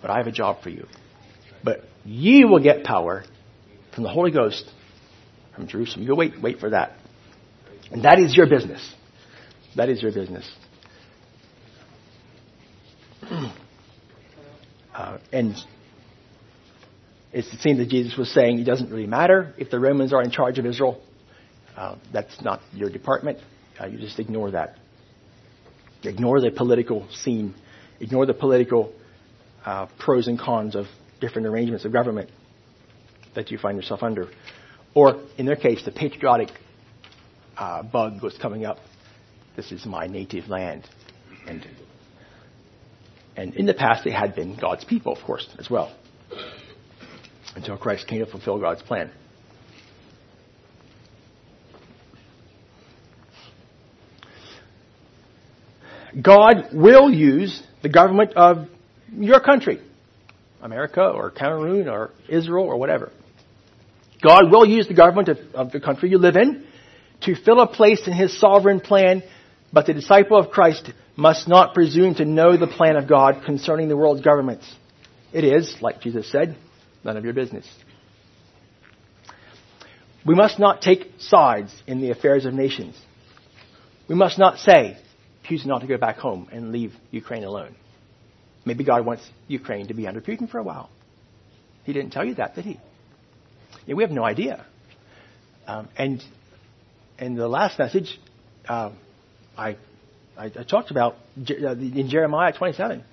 [0.03, 0.87] but I have a job for you.
[1.64, 3.24] But ye will get power
[3.94, 4.64] from the Holy Ghost
[5.55, 6.07] from Jerusalem.
[6.07, 6.92] You wait, wait for that.
[7.90, 8.94] And that is your business.
[9.76, 10.50] That is your business.
[14.94, 15.54] Uh, and
[17.33, 20.33] it seems that Jesus was saying it doesn't really matter if the Romans are in
[20.33, 21.00] charge of Israel.
[21.76, 23.38] Uh, that's not your department.
[23.81, 24.74] Uh, you just ignore that.
[26.02, 27.54] Ignore the political scene.
[28.00, 28.92] Ignore the political
[29.64, 30.87] uh, pros and cons of
[31.20, 32.31] different arrangements of government
[33.35, 34.28] that you find yourself under.
[34.94, 36.48] Or, in their case, the patriotic
[37.57, 38.78] uh, bug was coming up.
[39.59, 40.88] This is my native land.
[41.44, 41.66] And,
[43.37, 45.92] and in the past, they had been God's people, of course, as well,
[47.57, 49.11] until Christ came to fulfill God's plan.
[56.23, 58.68] God will use the government of
[59.12, 59.81] your country,
[60.62, 63.11] America or Cameroon or Israel or whatever.
[64.23, 66.64] God will use the government of, of, the country you live in
[67.23, 69.25] to fill a place in His sovereign plan,
[69.72, 73.88] but the disciple of Christ must not presume to know the plan of God concerning
[73.88, 74.72] the world's governments.
[75.33, 76.57] It is, like Jesus said,
[77.04, 77.66] none of your business.
[80.24, 82.96] We must not take sides in the affairs of nations.
[84.09, 84.98] We must not say,
[85.44, 87.74] choose not to go back home and leave Ukraine alone.
[88.64, 90.90] Maybe God wants Ukraine to be under Putin for a while.
[91.85, 92.79] He didn't tell you that, did he?
[93.87, 94.64] Yeah, we have no idea.
[95.66, 96.23] Um, and
[97.19, 98.19] in the last message,
[98.69, 98.90] uh,
[99.59, 99.77] I,
[100.37, 101.17] I, I, talked about
[101.50, 103.04] uh, in Jeremiah 27.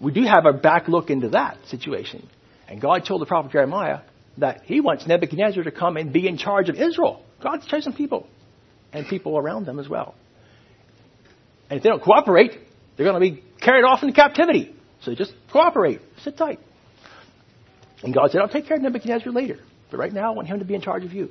[0.00, 2.28] We do have a back look into that situation.
[2.68, 4.00] And God told the prophet Jeremiah
[4.38, 7.24] that he wants Nebuchadnezzar to come and be in charge of Israel.
[7.42, 8.28] God's chosen people
[8.92, 10.14] and people around them as well.
[11.70, 12.52] And if they don't cooperate,
[12.96, 14.74] they're going to be carried off into captivity.
[15.00, 16.00] So just cooperate.
[16.22, 16.60] Sit tight.
[18.02, 19.58] And God said, I'll take care of Nebuchadnezzar later.
[19.90, 21.30] But right now, I want him to be in charge of you.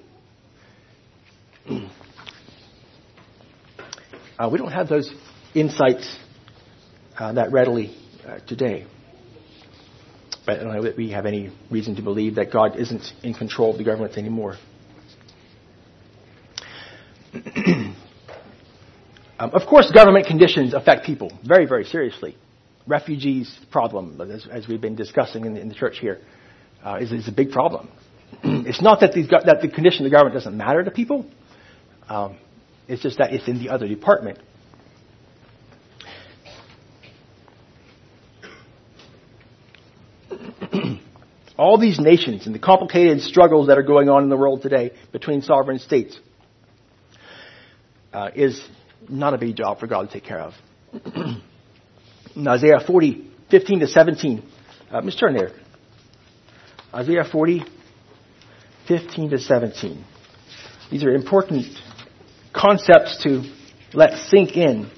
[4.38, 5.13] Uh, we don't have those
[5.53, 6.17] insights
[7.17, 7.95] uh, that readily
[8.27, 8.86] uh, today.
[10.45, 13.33] But I don't know that we have any reason to believe that God isn't in
[13.33, 14.57] control of the government anymore.
[17.55, 17.95] um,
[19.39, 22.38] of course, government conditions affect people very, very seriously.
[22.88, 26.19] Refugees problem, as, as we've been discussing in the, in the church here,
[26.83, 27.89] uh, is, is a big problem.
[28.43, 31.25] it's not that, these, that the condition of the government doesn't matter to people.
[32.07, 32.38] Um,
[32.88, 34.39] it's just that it's in the other department.
[41.57, 44.91] All these nations and the complicated struggles that are going on in the world today
[45.11, 46.19] between sovereign states
[48.13, 48.63] uh, is
[49.09, 50.53] not a big job for God to take care of.
[52.36, 54.43] in Isaiah 40, 15 to 17.
[54.91, 55.51] Uh, let's turn there.
[56.93, 57.63] Isaiah 40,
[58.88, 60.05] 15 to 17.
[60.91, 61.65] These are important
[62.56, 63.43] concepts to
[63.93, 64.89] let sink in.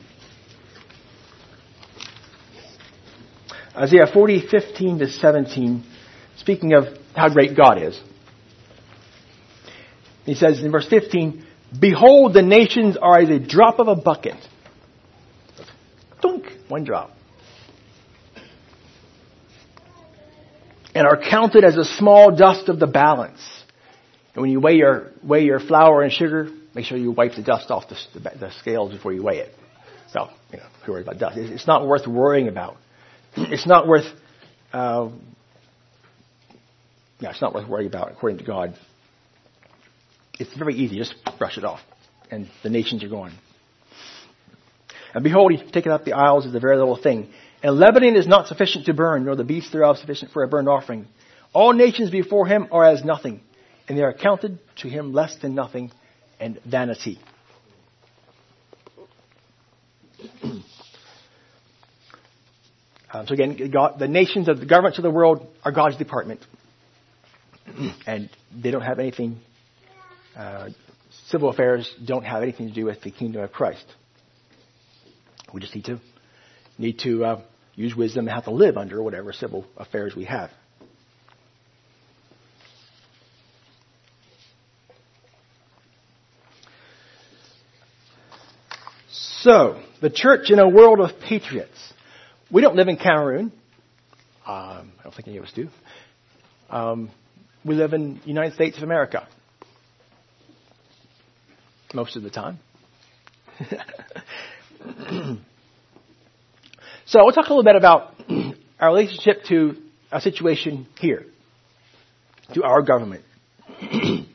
[3.75, 5.83] Isaiah 40, 15 to 17,
[6.37, 6.85] speaking of
[7.15, 7.99] how great God is.
[10.25, 11.45] He says in verse 15,
[11.79, 14.35] Behold, the nations are as a drop of a bucket.
[16.21, 17.11] Dunk, one drop.
[20.95, 23.39] And are counted as a small dust of the balance.
[24.33, 27.41] And when you weigh your, weigh your flour and sugar, make sure you wipe the
[27.41, 29.51] dust off the, the scales before you weigh it.
[30.11, 31.37] So, you know, who worries about dust?
[31.37, 32.77] It's not worth worrying about.
[33.35, 34.05] It's not worth,
[34.73, 35.09] uh,
[37.19, 38.75] yeah, it's not worth worrying about according to God.
[40.39, 40.97] It's very easy.
[40.97, 41.79] Just brush it off.
[42.29, 43.33] And the nations are gone.
[45.15, 47.29] And behold, he's taken up the isles as a very little thing.
[47.63, 50.67] And Lebanon is not sufficient to burn, nor the beasts thereof sufficient for a burnt
[50.67, 51.07] offering.
[51.53, 53.41] All nations before him are as nothing,
[53.87, 55.91] and they are counted to him less than nothing
[56.39, 57.19] and vanity.
[63.11, 66.39] um, so again, God, the nations of the governments of the world are God's department,
[68.07, 69.39] and they don't have anything
[70.35, 70.69] uh,
[71.27, 73.85] civil affairs don't have anything to do with the kingdom of Christ.
[75.53, 75.99] We just need to
[76.77, 77.41] need to uh,
[77.75, 80.51] use wisdom and how to live under whatever civil affairs we have.
[89.47, 91.93] So, the church in a world of patriots.
[92.51, 93.53] We don't live in Cameroon.
[94.45, 95.69] Um, I don't think any of us do.
[96.69, 97.09] Um,
[97.63, 99.25] we live in the United States of America
[101.93, 102.59] most of the time.
[107.05, 108.15] so we'll talk a little bit about
[108.81, 109.77] our relationship to
[110.11, 111.25] our situation here,
[112.53, 113.23] to our government.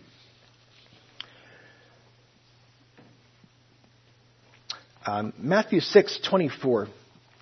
[5.13, 6.89] um, Matthew six twenty four,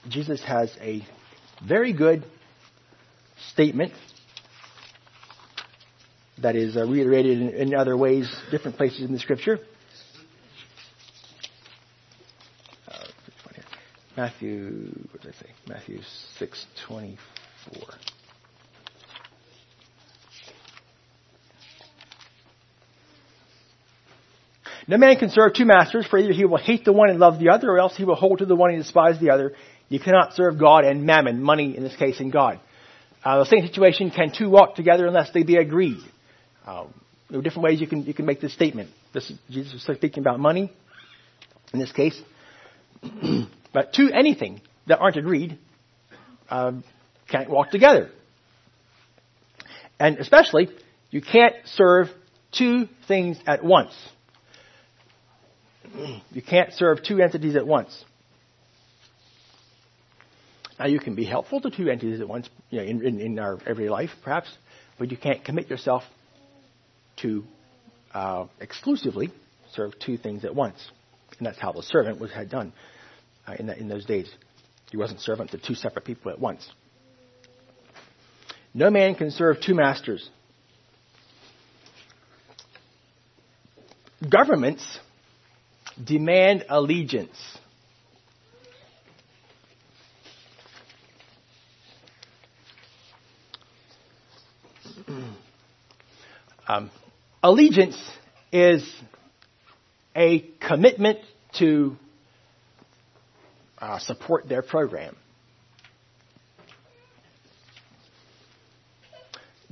[0.08, 1.06] Jesus has a
[1.64, 2.24] very good
[3.52, 3.92] statement
[6.42, 9.60] that is uh, reiterated in, in other ways, different places in the scripture.
[14.16, 15.50] Matthew, what did I say?
[15.68, 16.00] Matthew
[16.40, 17.16] 6:24.
[24.90, 27.38] No man can serve two masters, for either he will hate the one and love
[27.38, 29.54] the other, or else he will hold to the one and despise the other.
[29.88, 32.58] You cannot serve God and mammon, money in this case, and God.
[33.24, 35.98] Uh, the same situation, can two walk together unless they be agreed?
[36.66, 36.92] Um,
[37.28, 38.90] there are different ways you can, you can make this statement.
[39.14, 40.72] This is, Jesus was speaking about money
[41.72, 42.20] in this case.
[43.72, 45.56] But two anything that aren't agreed
[46.48, 46.82] um,
[47.28, 48.10] can't walk together.
[50.00, 50.70] And especially,
[51.12, 52.08] you can't serve
[52.50, 53.92] two things at once.
[56.30, 58.04] You can't serve two entities at once.
[60.78, 63.38] Now, you can be helpful to two entities at once you know, in, in, in,
[63.38, 64.48] our everyday life, perhaps,
[64.98, 66.04] but you can't commit yourself
[67.18, 67.44] to
[68.14, 69.30] uh, exclusively
[69.74, 70.90] serve two things at once.
[71.38, 72.72] And that's how the servant was had done
[73.46, 74.32] uh, in, the, in those days.
[74.90, 76.68] He wasn't servant to two separate people at once.
[78.72, 80.28] No man can serve two masters.
[84.28, 84.98] Governments
[86.04, 87.36] demand allegiance.
[96.68, 96.90] Um,
[97.42, 97.98] allegiance
[98.52, 98.88] is
[100.14, 101.18] a commitment
[101.58, 101.96] to
[103.78, 105.16] uh, support their program.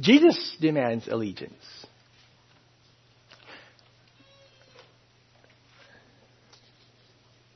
[0.00, 1.52] Jesus demands allegiance.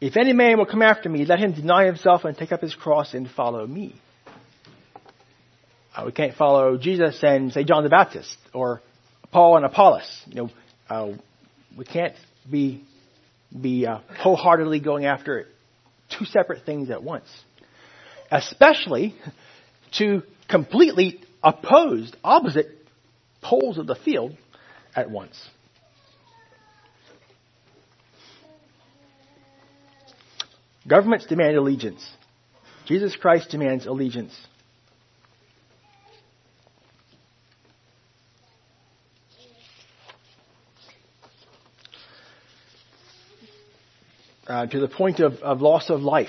[0.03, 2.75] If any man will come after me, let him deny himself and take up his
[2.75, 3.95] cross and follow me.
[5.95, 8.83] Uh, we can't follow Jesus and say John the Baptist or
[9.31, 10.23] Paul and Apollos.
[10.27, 10.51] You know,
[10.91, 11.13] uh,
[11.79, 12.17] we can't
[12.51, 12.83] be
[13.61, 15.47] be uh, wholeheartedly going after
[16.19, 17.29] two separate things at once.
[18.29, 19.15] Especially
[19.99, 22.77] to completely opposed, opposite
[23.41, 24.37] poles of the field
[24.97, 25.41] at once.
[30.87, 32.05] Governments demand allegiance.
[32.87, 34.37] Jesus Christ demands allegiance.
[44.47, 46.29] Uh, to the point of, of loss of life.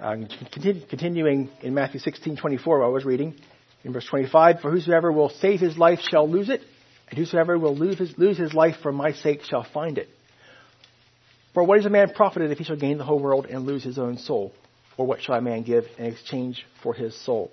[0.00, 3.36] Uh, continu- continuing in Matthew 16:24, what I was reading,
[3.84, 6.60] in verse 25, for whosoever will save his life shall lose it,
[7.08, 10.08] and whosoever will lose his, lose his life for my sake shall find it.
[11.54, 13.84] For what is a man profited if he shall gain the whole world and lose
[13.84, 14.52] his own soul?
[14.96, 17.50] Or what shall a man give in exchange for his soul?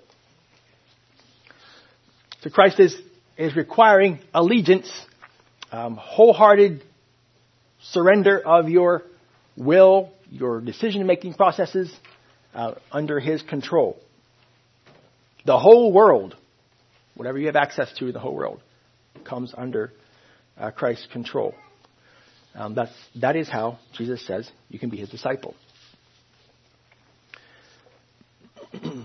[2.42, 2.96] So Christ is,
[3.36, 4.90] is requiring allegiance,
[5.70, 6.82] um, wholehearted
[7.82, 9.02] surrender of your
[9.56, 11.94] will, your decision making processes
[12.54, 13.98] uh, under his control.
[15.44, 16.36] The whole world,
[17.14, 18.60] whatever you have access to, in the whole world,
[19.24, 19.92] comes under
[20.58, 21.54] uh, Christ's control.
[22.54, 25.54] Um, that's, that is how Jesus says you can be his disciple.
[28.74, 29.00] uh,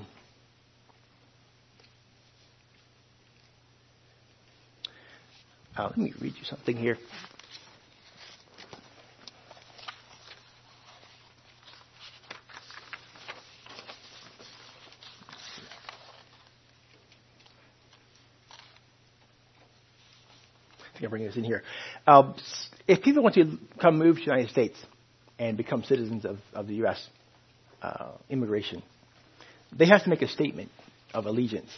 [5.77, 6.97] let me read you something here.
[20.79, 21.63] I think I'm bringing this in here.
[22.07, 22.33] Uh,
[22.87, 24.77] if people want to come move to the United States
[25.39, 27.05] and become citizens of, of the U.S.
[27.81, 28.83] Uh, immigration,
[29.75, 30.69] they have to make a statement
[31.13, 31.69] of allegiance.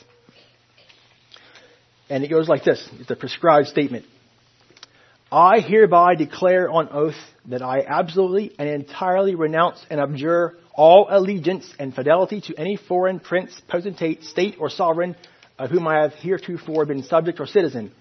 [2.10, 2.88] And it goes like this.
[3.00, 4.06] It's a prescribed statement.
[5.32, 11.70] I hereby declare on oath that I absolutely and entirely renounce and abjure all allegiance
[11.80, 15.16] and fidelity to any foreign prince, potentate, state, or sovereign
[15.60, 17.92] of whom I have heretofore been subject or citizen,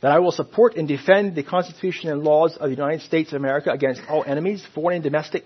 [0.00, 3.36] that I will support and defend the Constitution and laws of the United States of
[3.36, 5.44] America against all enemies, foreign and domestic,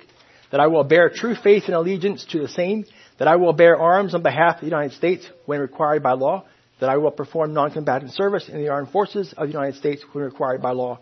[0.51, 2.85] that I will bear true faith and allegiance to the same,
[3.19, 6.45] that I will bear arms on behalf of the United States when required by law,
[6.81, 10.25] that I will perform non-combatant service in the armed forces of the United States when
[10.25, 11.01] required by law,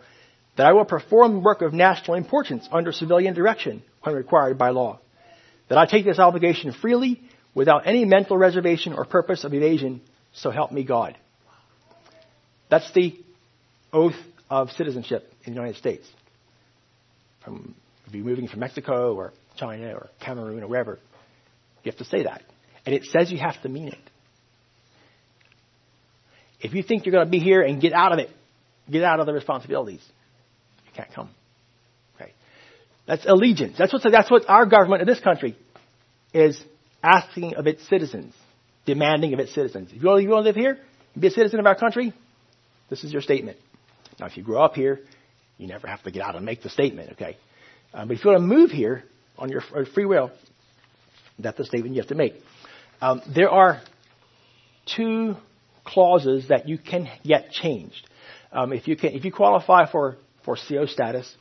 [0.57, 5.01] that I will perform work of national importance under civilian direction when required by law,
[5.69, 7.23] that I take this obligation freely
[7.55, 10.01] without any mental reservation or purpose of evasion,
[10.33, 11.17] so help me God.
[12.71, 13.19] That's the
[13.93, 14.17] oath
[14.51, 16.07] of citizenship in the United States.
[17.45, 17.75] From
[18.07, 20.99] if you're moving from Mexico or China or Cameroon or wherever,
[21.83, 22.43] you have to say that.
[22.85, 23.99] And it says you have to mean it.
[26.61, 28.31] If you think you're going to be here and get out of it,
[28.91, 30.03] get out of the responsibilities,
[30.87, 31.31] you can't come.
[32.17, 32.33] Okay.
[33.07, 33.77] That's allegiance.
[33.79, 35.57] That's what, that's what our government in this country
[36.33, 36.63] is
[37.03, 38.35] asking of its citizens,
[38.87, 39.91] demanding of its citizens.
[39.93, 40.79] If you want, you want to live here,
[41.19, 42.13] be a citizen of our country,
[42.91, 43.59] this is your statement.
[44.19, 45.01] Now, if you grow up here,
[45.59, 47.37] you never have to get out and make the statement, okay?
[47.95, 49.05] Um, but if you want to move here
[49.39, 49.63] on your
[49.95, 50.31] free will,
[51.39, 52.35] that's the statement you have to make.
[53.01, 53.81] Um, there are
[54.97, 55.37] two
[55.85, 58.09] clauses that you can get changed.
[58.53, 61.33] Um, if you can, if you qualify for for CO status,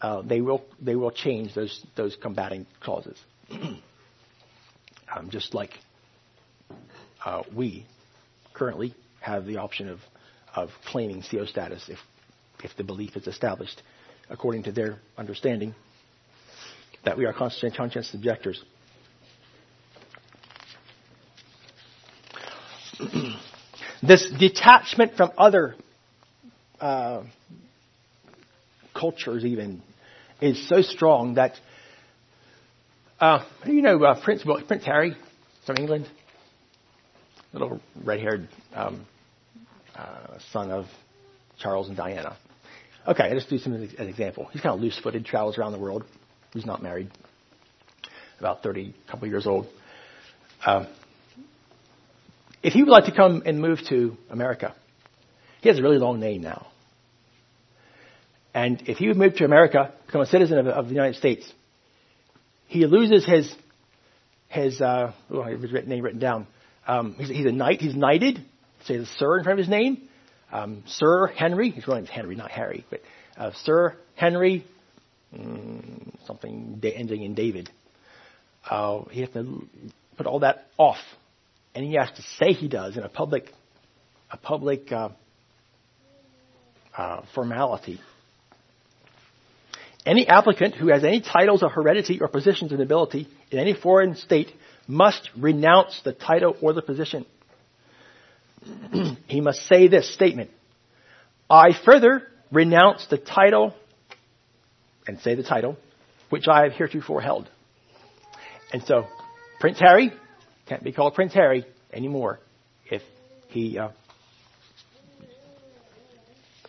[0.00, 3.18] uh, they will they will change those those combating clauses.
[3.50, 5.70] um, just like
[7.24, 7.86] uh, we
[8.54, 9.98] currently have the option of
[10.54, 11.98] of claiming CO status if
[12.62, 13.82] if the belief is established
[14.30, 15.74] according to their understanding
[17.04, 18.62] that we are conscientious objectors.
[24.02, 25.74] this detachment from other
[26.80, 27.24] uh,
[28.94, 29.82] cultures, even,
[30.40, 31.52] is so strong that
[33.20, 35.16] uh, you know uh, Prince Prince Harry
[35.66, 36.08] from England,
[37.52, 39.06] little red-haired um,
[39.96, 40.86] uh, son of
[41.58, 42.36] Charles and Diana.
[43.06, 44.48] Okay, I just do some as an example.
[44.52, 46.04] He's kind of loose-footed, travels around the world.
[46.52, 47.10] He's not married.
[48.38, 49.66] About 30, couple years old.
[50.64, 50.86] Uh,
[52.62, 54.74] if he would like to come and move to America,
[55.60, 56.68] he has a really long name now.
[58.54, 61.50] And if he would move to America, become a citizen of, of the United States,
[62.66, 63.52] he loses his
[64.48, 66.46] his uh, oh, name written down.
[66.86, 67.80] Um, he's, he's a knight.
[67.80, 68.44] He's knighted.
[68.86, 70.08] Say the Sir in front of his name.
[70.52, 71.70] Um, Sir Henry.
[71.70, 73.00] His real name is Henry, not Harry, but
[73.36, 74.66] uh, Sir Henry.
[75.34, 77.70] Mm, something ending in David.
[78.68, 79.66] Uh, he has to
[80.16, 80.98] put all that off
[81.74, 83.50] and he has to say he does in a public,
[84.30, 85.10] a public uh,
[86.96, 88.00] uh, formality.
[90.04, 94.16] Any applicant who has any titles of heredity or positions of nobility in any foreign
[94.16, 94.48] state
[94.88, 97.24] must renounce the title or the position.
[99.26, 100.50] he must say this statement.
[101.48, 103.74] I further renounce the title,
[105.06, 105.76] and say the title,
[106.30, 107.48] which I have heretofore held.
[108.72, 109.06] And so,
[109.60, 110.12] Prince Harry
[110.66, 112.40] can't be called Prince Harry anymore
[112.90, 113.02] if
[113.48, 113.90] he uh,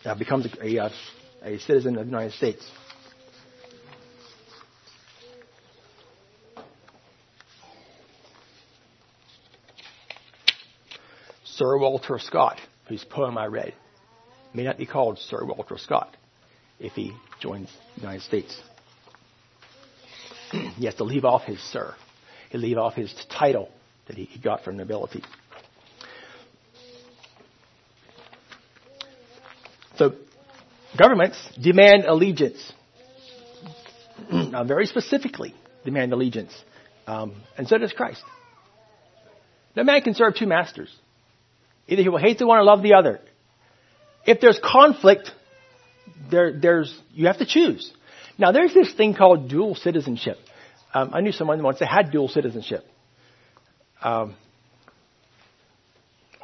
[0.04, 0.90] uh, becomes a, a,
[1.42, 2.64] a citizen of the United States.
[11.64, 13.72] Sir Walter Scott, whose poem I read,
[14.52, 16.14] may not be called Sir Walter Scott
[16.78, 18.60] if he joins the United States.
[20.52, 21.94] he has to leave off his Sir.
[22.50, 23.70] He leave off his title
[24.08, 25.24] that he got from nobility.
[29.96, 30.16] So,
[30.98, 32.74] governments demand allegiance.
[34.66, 36.52] very specifically, demand allegiance.
[37.06, 38.22] Um, and so does Christ.
[39.74, 40.94] No man can serve two masters.
[41.88, 43.20] Either he will hate the one or love the other.
[44.26, 45.30] If there's conflict,
[46.30, 47.92] there, there's, you have to choose.
[48.38, 50.38] Now there's this thing called dual citizenship.
[50.92, 52.84] Um, I knew someone once that had dual citizenship.
[54.02, 54.34] Um,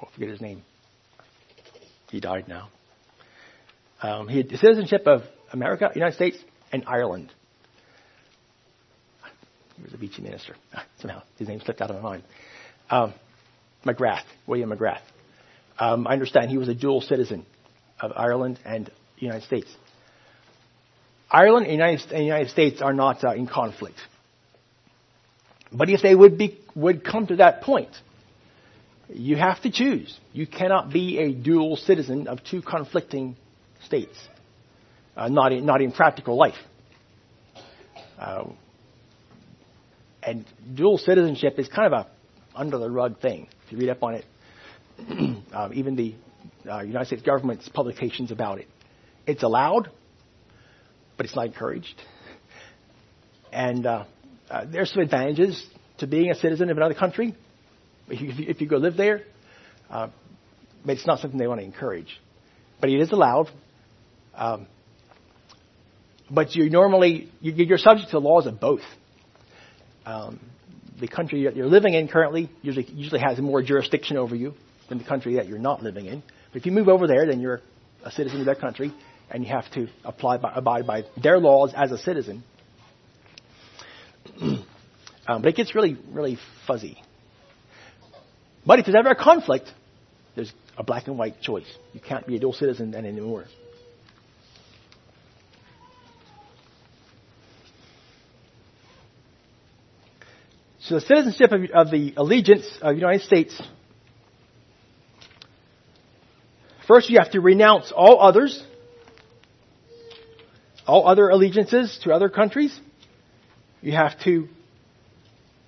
[0.01, 0.63] oh, I forget his name.
[2.11, 2.69] He died now.
[4.03, 5.23] Um, he had citizenship of
[5.53, 6.39] America, United States,
[6.73, 7.33] and Ireland.
[9.77, 10.57] He was a beachy minister.
[11.01, 12.23] Somehow his name slipped out of my mind.
[12.91, 13.15] Um,
[13.85, 15.01] McGrath, William McGrath.
[15.81, 17.47] Um, I understand he was a dual citizen
[17.99, 18.93] of Ireland and the
[19.27, 19.75] United States.
[21.31, 23.97] Ireland and the United, States are not uh, in conflict.
[25.73, 27.91] But if they would be, would come to that point,
[29.09, 30.19] you have to choose.
[30.33, 33.37] You cannot be a dual citizen of two conflicting
[33.87, 34.17] states.
[35.17, 36.55] Uh, not in, not in practical life.
[38.19, 38.49] Uh,
[40.23, 42.07] and dual citizenship is kind of a
[42.55, 43.49] under the rug thing.
[43.65, 44.25] If you read up on it,
[45.53, 46.15] uh, even the
[46.71, 48.69] uh, United States government's publications about it.
[49.27, 49.91] It's allowed,
[51.17, 52.01] but it's not encouraged.
[53.53, 54.05] And uh,
[54.51, 55.65] uh, there's some advantages
[55.99, 57.35] to being a citizen of another country
[58.09, 59.23] if you, if you go live there,
[59.89, 60.09] uh,
[60.85, 62.21] but it's not something they want to encourage.
[62.81, 63.49] But it is allowed.
[64.35, 64.67] Um,
[66.31, 68.83] but you normally you're subject to the laws of both.
[70.07, 70.41] Um,
[71.01, 74.55] the country you're living in currently usually usually has more jurisdiction over you
[74.91, 76.23] in the country that you're not living in.
[76.53, 77.61] But if you move over there, then you're
[78.05, 78.93] a citizen of that country,
[79.31, 82.43] and you have to apply by, abide by their laws as a citizen.
[84.41, 84.65] um,
[85.27, 87.03] but it gets really, really fuzzy.
[88.67, 89.73] But if there's ever a conflict,
[90.35, 91.67] there's a black and white choice.
[91.93, 93.47] You can't be a dual citizen anymore.
[100.81, 103.61] So the citizenship of, of the allegiance of the United States
[106.91, 108.61] First, you have to renounce all others,
[110.89, 112.77] all other allegiances to other countries.
[113.81, 114.49] You have to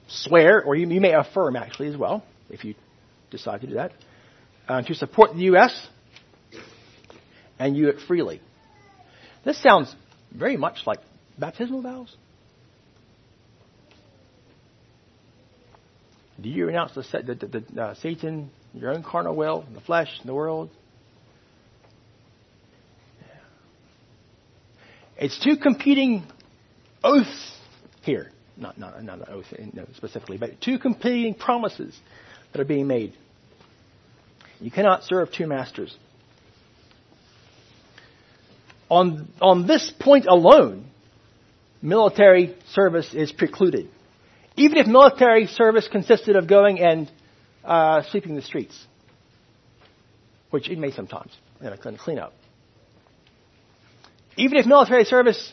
[0.08, 2.74] swear, or you, you may affirm actually as well, if you
[3.30, 3.92] decide to do that,
[4.66, 5.86] uh, to support the U.S.
[7.56, 8.40] and you it freely.
[9.44, 9.94] This sounds
[10.36, 10.98] very much like
[11.38, 12.12] baptismal vows.
[16.40, 20.08] Do you renounce the, the, the, the uh, Satan, your own carnal will, the flesh,
[20.24, 20.68] the world,
[25.22, 26.24] It's two competing
[27.04, 27.56] oaths
[28.02, 28.32] here.
[28.56, 29.46] Not, not, not an oath
[29.94, 31.96] specifically, but two competing promises
[32.50, 33.14] that are being made.
[34.60, 35.96] You cannot serve two masters.
[38.90, 40.86] On, on this point alone,
[41.80, 43.88] military service is precluded.
[44.56, 47.08] Even if military service consisted of going and
[47.64, 48.76] uh, sweeping the streets,
[50.50, 51.30] which it may sometimes,
[51.62, 52.32] you a clean up.
[54.36, 55.52] Even if military service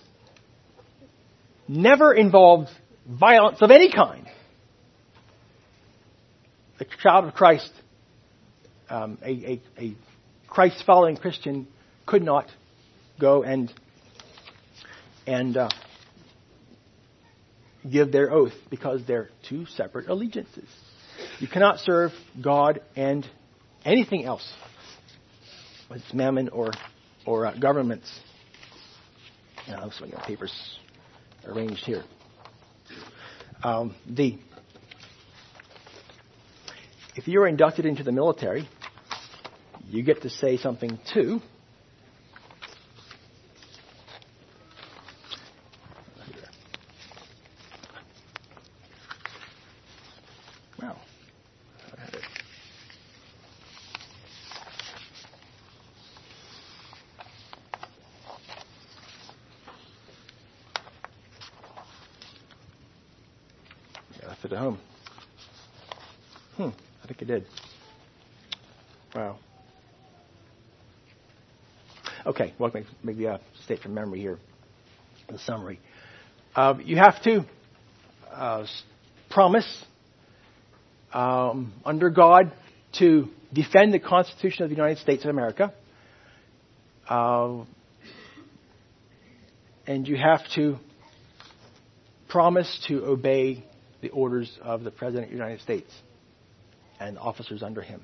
[1.68, 2.70] never involved
[3.08, 4.28] violence of any kind,
[6.80, 7.72] a child of Christ,
[8.90, 9.96] um, a, a, a
[10.48, 11.68] Christ following Christian
[12.06, 12.48] could not
[13.20, 13.72] go and
[15.28, 15.70] and uh,
[17.90, 20.68] give their oath because they're two separate allegiances.
[21.40, 22.12] You cannot serve
[22.42, 23.28] God and
[23.86, 24.50] anything else,
[25.88, 26.72] whether it's mammon or
[27.26, 28.10] or uh, governments.
[29.70, 30.80] Now, looks like your papers
[31.46, 32.04] arranged here.
[33.64, 33.94] Um,
[37.16, 38.68] if you're inducted into the military,
[39.88, 41.40] you get to say something too.
[64.42, 64.80] left it at home.
[66.56, 66.70] Hmm,
[67.04, 67.46] I think I did.
[69.16, 69.38] Wow.
[72.74, 74.38] Maybe, maybe uh, state from memory here,
[75.30, 75.80] the summary.
[76.56, 77.46] Uh, you have to
[78.32, 78.66] uh,
[79.30, 79.86] promise
[81.14, 82.52] um, under God
[83.00, 85.74] to defend the Constitution of the United States of America.
[87.08, 87.64] Uh,
[89.88, 90.78] and you have to
[92.28, 93.64] promise to obey
[94.02, 95.92] the orders of the President of the United States
[97.00, 98.02] and officers under him.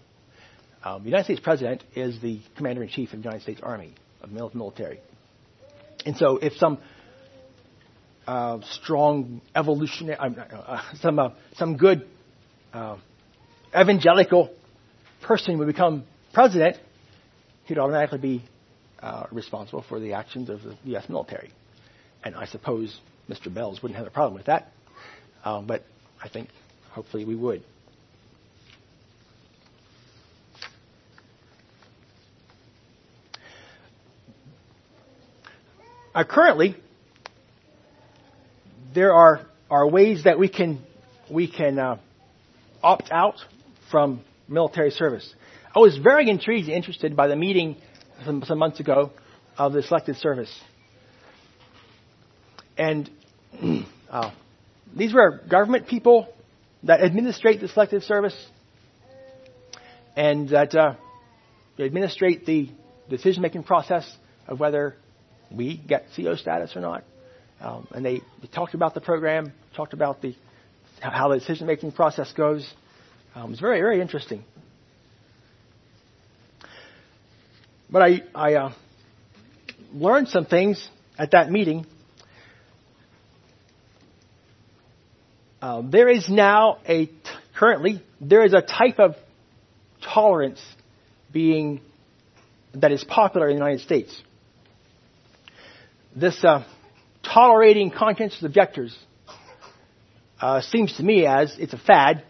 [0.84, 3.94] Um, the United States President is the Commander in Chief of the United States Army,
[4.28, 5.00] military.
[6.06, 6.80] And so if some
[8.28, 12.08] uh, strong evolutionary, uh, uh, some, uh, some good
[12.74, 12.98] uh,
[13.76, 14.52] evangelical
[15.22, 16.78] person would become president,
[17.66, 18.44] he'd automatically be
[19.00, 21.08] uh, responsible for the actions of the U.S.
[21.10, 21.52] military.
[22.24, 23.00] And I suppose
[23.30, 23.54] Mr.
[23.54, 24.72] Bells wouldn't have a problem with that,
[25.44, 25.84] um, but
[26.24, 26.50] I think
[26.92, 27.64] hopefully we would.
[36.16, 36.78] Uh, currently,
[38.94, 40.82] there are, are ways that we can,
[41.30, 41.98] we can uh,
[42.82, 43.36] opt out
[43.92, 45.30] from military service.
[45.76, 47.76] I was very intrigued and interested by the meeting
[48.24, 49.12] some, some months ago
[49.58, 50.50] of the selected service.
[52.78, 53.10] And
[54.10, 54.32] uh,
[54.96, 56.30] these were government people
[56.84, 58.38] that administrate the selective service
[60.16, 60.96] and that uh,
[61.78, 62.70] administrate the
[63.10, 64.10] decision making process
[64.48, 64.96] of whether
[65.52, 67.04] we get CO status or not.
[67.62, 70.36] Um, and they, they, talked about the program, talked about the
[71.00, 72.70] how the decision making process goes.
[73.34, 74.44] Um, it's very very interesting.
[77.90, 78.74] But I I uh,
[79.94, 80.88] learned some things
[81.18, 81.86] at that meeting.
[85.62, 87.10] Uh, there is now a
[87.58, 89.16] currently there is a type of
[90.04, 90.62] tolerance
[91.32, 91.82] being
[92.74, 94.22] that is popular in the United States
[96.16, 96.64] this uh,
[97.24, 98.98] tolerating conscientious objectors
[100.40, 102.24] uh, seems to me as it's a fad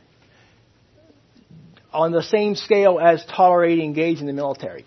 [1.94, 4.86] on the same scale as tolerating gays in the military.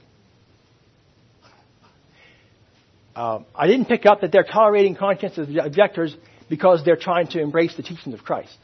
[3.15, 6.17] Uh, I didn't pick up that they're tolerating conscientious objectors
[6.49, 8.57] because they're trying to embrace the teachings of Christ.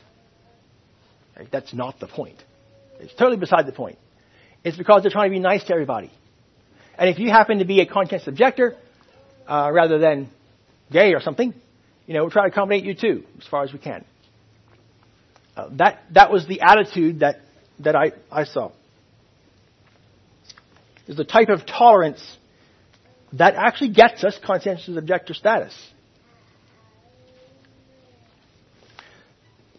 [1.37, 1.49] Right?
[1.51, 2.43] That's not the point.
[3.01, 3.99] It's totally beside the point.
[4.63, 6.11] It's because they're trying to be nice to everybody.
[6.97, 8.77] And if you happen to be a conscientious objector,
[9.47, 10.31] uh, rather than
[10.91, 11.55] gay or something,
[12.07, 14.05] you know, we'll try to accommodate you too, as far as we can.
[15.57, 17.41] Uh, that that was the attitude that
[17.81, 18.73] that I, I saw.
[21.07, 22.37] Is the type of tolerance
[23.35, 25.75] that actually gets us conscientious objector status.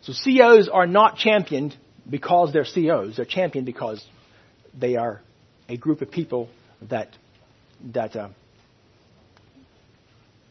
[0.02, 1.76] So COs are not championed
[2.08, 3.16] because they're COs.
[3.16, 4.06] They're championed because
[4.80, 5.22] they are
[5.68, 6.50] a group of people
[6.90, 7.10] that
[7.94, 8.30] that uh,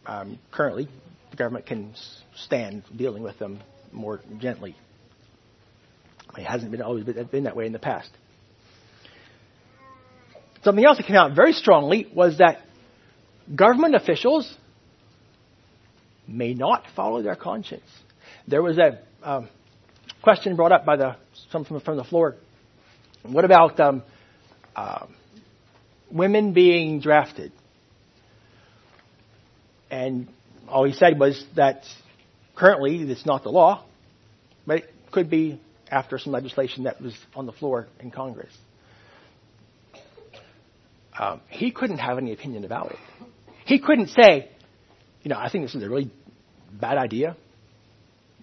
[0.07, 0.89] um, currently
[1.31, 1.95] the government can
[2.37, 3.61] stand dealing with them
[3.93, 4.77] more gently.
[6.37, 8.11] It hasn't been always been that way in the past.
[10.63, 12.61] Something else that came out very strongly was that
[13.55, 14.53] government officials
[16.27, 17.85] may not follow their conscience.
[18.49, 19.49] There was a um,
[20.23, 21.17] question brought up by the
[21.51, 22.37] some from, from the floor.
[23.23, 24.03] What about um,
[24.75, 25.07] uh,
[26.11, 27.53] women being drafted?
[29.95, 30.26] And
[30.68, 31.84] all he said was that
[32.57, 33.84] currently it's not the law,
[34.66, 38.53] but it could be after some legislation that was on the floor in Congress.
[41.16, 42.99] Um, he couldn't have any opinion about it.
[43.66, 44.51] He couldn't say,
[45.22, 46.11] you know, I think this is a really
[46.72, 47.36] bad idea.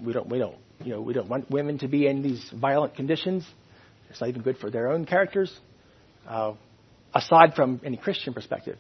[0.02, 2.96] We don't, we don't, you know, we don't want women to be in these violent
[2.96, 3.46] conditions.
[4.10, 5.54] It's not even good for their own characters.
[6.26, 6.54] Uh,
[7.14, 8.78] aside from any Christian perspective,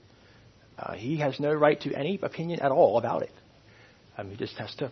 [0.82, 3.32] uh, he has no right to any opinion at all about it.
[4.18, 4.92] Um, he just has to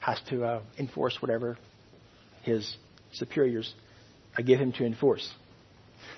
[0.00, 1.58] has to uh, enforce whatever
[2.42, 2.76] his
[3.12, 3.74] superiors
[4.38, 5.28] uh, give him to enforce.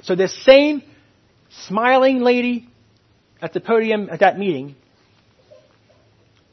[0.03, 0.83] So this same
[1.67, 2.69] smiling lady
[3.41, 4.75] at the podium at that meeting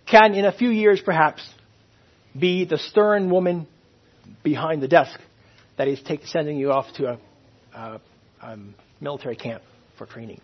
[0.06, 1.46] can, in a few years perhaps,
[2.38, 3.68] be the stern woman
[4.44, 5.20] behind the desk
[5.78, 7.20] that is take, sending you off to a,
[7.74, 8.02] a
[8.42, 9.64] um, military camp
[9.98, 10.40] for training.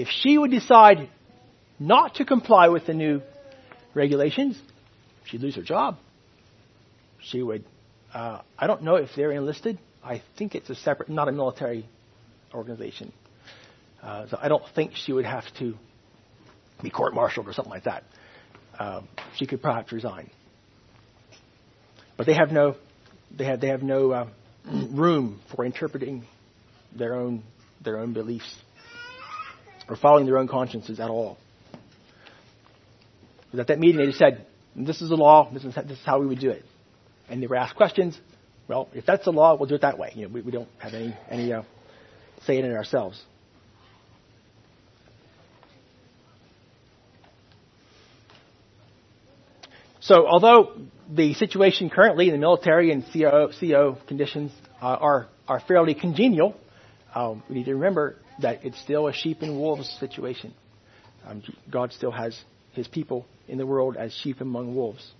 [0.00, 1.08] If she would decide
[1.78, 3.20] not to comply with the new
[3.92, 4.58] regulations,
[5.26, 5.98] she'd lose her job.
[7.22, 7.64] She would,
[8.14, 9.78] uh, I don't know if they're enlisted.
[10.02, 11.86] I think it's a separate, not a military
[12.54, 13.12] organization.
[14.02, 15.74] Uh, so I don't think she would have to
[16.82, 18.04] be court-martialed or something like that.
[18.78, 19.02] Uh,
[19.36, 20.30] she could perhaps resign.
[22.16, 22.76] But they have no,
[23.36, 24.28] they have, they have no uh,
[24.90, 26.24] room for interpreting
[26.96, 27.42] their own,
[27.84, 28.54] their own beliefs
[29.88, 31.38] or following their own consciences at all.
[33.50, 35.50] But at that meeting, they just said, "This is the law.
[35.52, 36.64] This is this is how we would do it."
[37.28, 38.18] And they were asked questions.
[38.68, 40.12] Well, if that's the law, we'll do it that way.
[40.14, 41.62] You know, we, we don't have any any uh,
[42.44, 43.20] say in it ourselves.
[50.00, 50.72] So, although
[51.08, 56.56] the situation currently in the military and CO, CO conditions uh, are are fairly congenial,
[57.14, 60.54] um, we need to remember that it's still a sheep and wolves situation.
[61.26, 62.38] Um, God still has
[62.72, 65.12] His people in the world as sheep among wolves.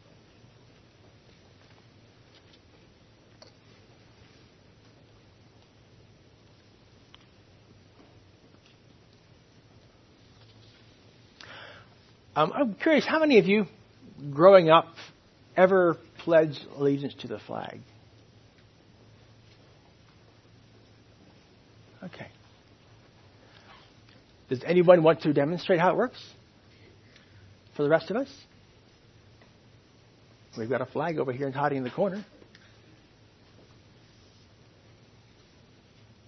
[12.36, 13.66] Um, I'm curious, how many of you,
[14.32, 14.86] growing up,
[15.56, 17.80] ever pledged allegiance to the flag?
[22.02, 22.28] Okay.
[24.50, 26.22] Does anyone want to demonstrate how it works
[27.76, 28.28] for the rest of us?
[30.58, 32.24] We've got a flag over here and hiding in the corner.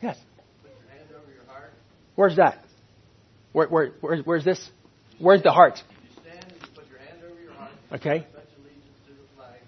[0.01, 0.17] Yes.
[0.63, 1.73] Put your hand over your heart.
[2.15, 2.65] Where's that?
[3.53, 4.71] Where, where, where's, where's this?
[5.19, 5.79] Where's the heart?
[5.79, 7.73] You stand and you put your hand over your heart.
[7.93, 8.27] Okay.
[8.33, 9.61] Pledge allegiance to the flag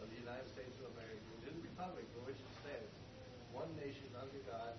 [0.00, 2.88] of the United States of America and to the republic for which it stands,
[3.52, 4.76] one nation under God,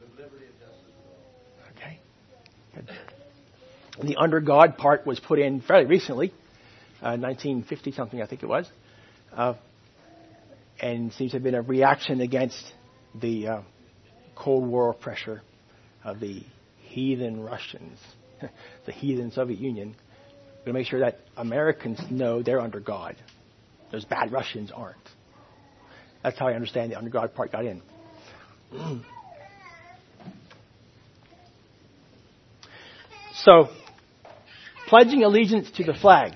[0.00, 1.76] with liberty and justice for all.
[1.76, 2.00] Okay.
[2.74, 2.88] Good.
[4.02, 6.28] The under God part was put in fairly recently,
[7.00, 8.70] uh, 1950 something, I think it was,
[9.34, 9.54] uh,
[10.80, 12.62] and seems to have been a reaction against
[13.14, 13.60] the uh,
[14.34, 15.42] Cold War pressure
[16.04, 16.42] of the
[16.82, 17.98] heathen Russians,
[18.86, 19.94] the heathen Soviet Union,
[20.66, 23.16] to make sure that Americans know they're under God.
[23.92, 24.98] Those bad Russians aren't.
[26.22, 27.82] That's how I understand the under God part got in.
[33.44, 33.68] So,
[34.86, 36.32] pledging allegiance to the flag.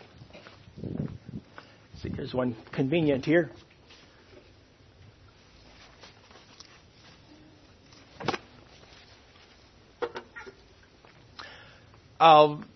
[2.02, 3.50] See, there's one convenient here.
[12.18, 12.68] Um,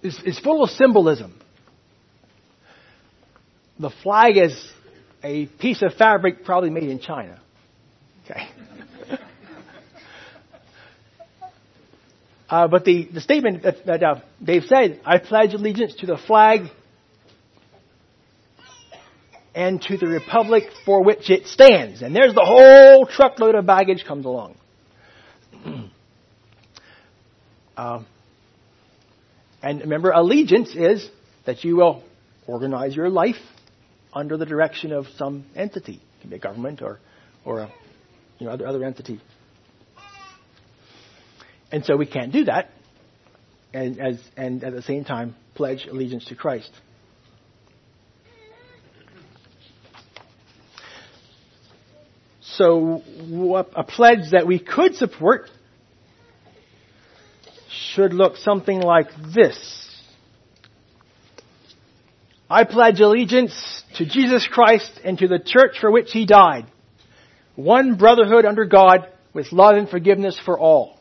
[0.00, 1.40] is, is full of symbolism.
[3.80, 4.72] The flag is
[5.22, 7.40] a piece of fabric probably made in China.
[8.24, 8.48] Okay.
[12.48, 16.16] Uh, but the, the statement that, that uh, Dave said, I pledge allegiance to the
[16.16, 16.62] flag
[19.54, 22.00] and to the republic for which it stands.
[22.00, 24.56] And there's the whole truckload of baggage comes along.
[27.76, 28.02] uh,
[29.62, 31.08] and remember, allegiance is
[31.44, 32.02] that you will
[32.46, 33.36] organize your life
[34.14, 35.94] under the direction of some entity.
[35.94, 36.98] It can be a government or,
[37.44, 37.72] or a
[38.38, 39.20] you know, other, other entity.
[41.70, 42.70] And so we can't do that
[43.72, 46.70] and, as, and at the same time pledge allegiance to Christ.
[52.40, 53.02] So
[53.76, 55.50] a pledge that we could support
[57.70, 59.84] should look something like this.
[62.50, 66.66] I pledge allegiance to Jesus Christ and to the church for which he died.
[67.54, 70.97] One brotherhood under God with love and forgiveness for all.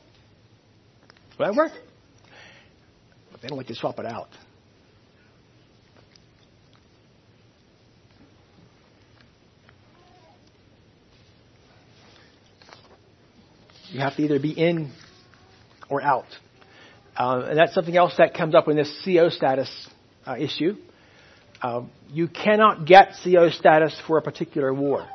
[1.40, 1.72] Work?
[3.32, 4.30] But they don't like to swap it out.
[13.90, 14.92] You have to either be in
[15.90, 16.26] or out.
[17.16, 19.70] Uh, and that's something else that comes up in this CO status
[20.26, 20.76] uh, issue.
[21.62, 25.08] Uh, you cannot get CO status for a particular war.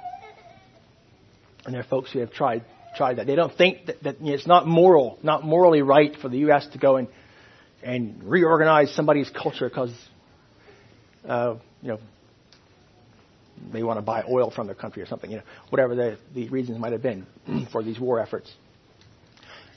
[1.65, 2.65] And there are folks who have tried
[2.97, 3.27] tried that.
[3.27, 6.39] They don't think that, that you know, it's not moral, not morally right for the
[6.39, 6.67] U.S.
[6.73, 7.09] to go and
[7.83, 9.93] and reorganize somebody's culture because
[11.29, 11.99] uh, you know
[13.73, 15.31] they want to buy oil from their country or something.
[15.31, 17.27] You know, whatever the the reasons might have been
[17.73, 18.53] for these war efforts.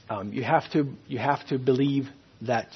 [0.09, 2.07] Um, you have to you have to believe
[2.41, 2.67] that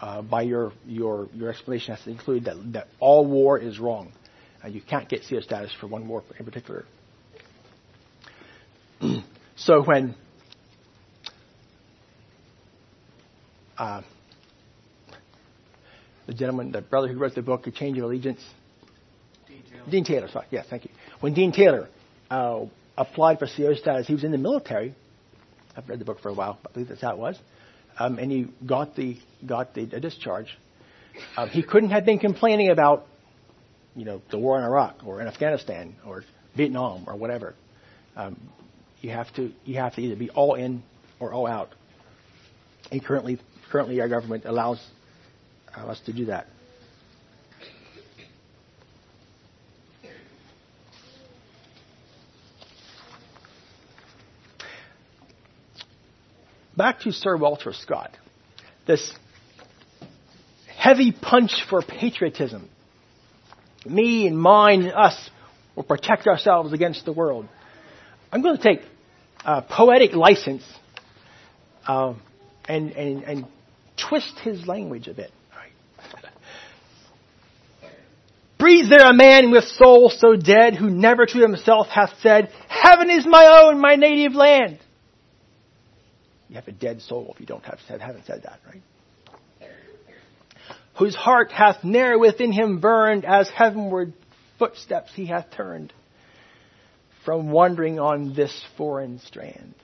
[0.00, 4.12] uh, by your your your explanation has to include that that all war is wrong.
[4.62, 6.84] Uh, you can't get CO status for one war in particular.
[9.56, 10.14] so when
[13.76, 14.02] uh,
[16.26, 18.40] the gentleman, the brother who wrote the book, A Change of Allegiance,
[19.46, 19.90] Dean Taylor.
[19.90, 20.90] Dean Taylor, sorry, yeah, thank you.
[21.20, 21.88] When Dean Taylor
[22.30, 22.64] uh,
[22.96, 24.94] applied for CO status, he was in the military.
[25.76, 27.38] I've read the book for a while, I believe that's how it was.
[27.98, 30.56] Um, and he got the got the, discharge.
[31.36, 33.06] Um, he couldn't have been complaining about,
[33.96, 36.24] you know, the war in Iraq or in Afghanistan or
[36.56, 37.54] Vietnam or whatever.
[38.16, 38.38] Um,
[39.00, 40.82] you have to you have to either be all in
[41.20, 41.70] or all out.
[42.90, 43.38] And currently,
[43.70, 44.84] currently our government allows
[45.76, 46.46] uh, us to do that.
[56.76, 58.16] Back to Sir Walter Scott.
[58.86, 59.12] This
[60.76, 62.68] heavy punch for patriotism.
[63.84, 65.30] Me and mine and us
[65.74, 67.48] will protect ourselves against the world.
[68.30, 68.80] I'm going to take
[69.68, 70.62] poetic license
[71.86, 72.14] uh,
[72.68, 73.46] and, and, and
[74.08, 75.32] twist his language a bit.
[78.58, 83.08] Breathes there a man with soul so dead who never to himself hath said, Heaven
[83.10, 84.78] is my own, my native land.
[86.48, 88.82] You have a dead soul if you don't have said, haven't said that, right?
[90.98, 94.12] Whose heart hath ne'er within him burned as heavenward
[94.58, 95.92] footsteps he hath turned
[97.28, 99.74] from wandering on this foreign strand.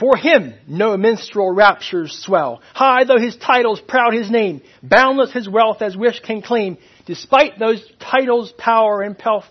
[0.00, 2.62] For him no minstrel raptures swell.
[2.72, 6.78] High though his titles, proud his name, boundless his wealth as wish can claim.
[7.04, 9.44] Despite those titles, power and pelf,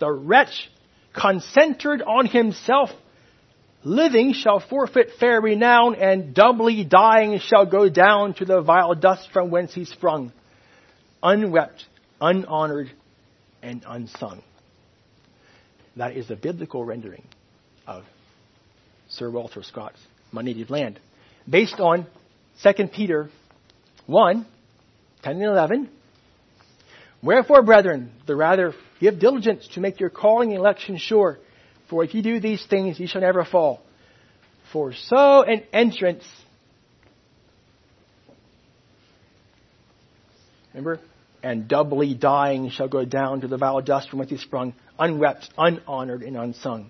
[0.00, 0.70] the wretch,
[1.14, 2.88] concentred on himself,
[3.82, 9.28] living shall forfeit fair renown, and doubly dying shall go down to the vile dust
[9.30, 10.32] from whence he sprung,
[11.22, 11.84] unwept,
[12.18, 12.90] unhonored,
[13.64, 14.42] and unsung.
[15.96, 17.24] That is a biblical rendering
[17.86, 18.04] of
[19.08, 19.98] Sir Walter Scott's
[20.32, 21.00] My Native Land,
[21.48, 22.06] based on
[22.62, 23.30] 2 Peter
[24.06, 24.46] 1,
[25.22, 25.88] 10 and 11.
[27.22, 31.38] Wherefore, brethren, the rather give diligence to make your calling and election sure.
[31.88, 33.80] For if you do these things, you shall never fall.
[34.72, 36.24] For so an entrance,
[40.74, 41.00] remember,
[41.44, 45.50] and doubly dying shall go down to the vile dust from whence he sprung, unwept,
[45.58, 46.88] unhonored, and unsung.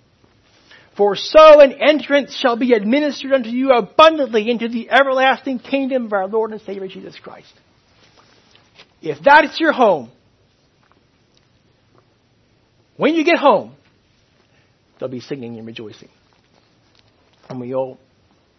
[0.96, 6.12] For so an entrance shall be administered unto you abundantly into the everlasting kingdom of
[6.12, 7.52] our Lord and Savior Jesus Christ.
[9.02, 10.12] If that is your home,
[12.96, 13.74] when you get home,
[15.00, 16.10] they'll be singing and rejoicing.
[17.48, 17.98] And we all,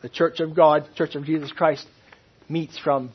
[0.01, 1.87] the Church of God, Church of Jesus Christ,
[2.49, 3.11] meets from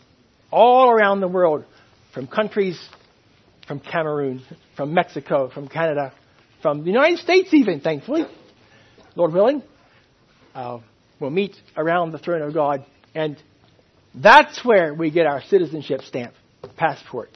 [0.50, 1.66] all around the world,
[2.12, 2.78] from countries,
[3.66, 4.42] from Cameroon,
[4.76, 6.12] from Mexico, from Canada,
[6.62, 8.24] from the United States even, thankfully.
[9.16, 9.62] Lord willing,
[10.54, 10.78] uh,
[11.18, 12.84] we'll meet around the throne of God,
[13.14, 13.36] and
[14.14, 16.34] that's where we get our citizenship stamp,
[16.76, 17.30] passport,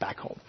[0.00, 0.40] back home.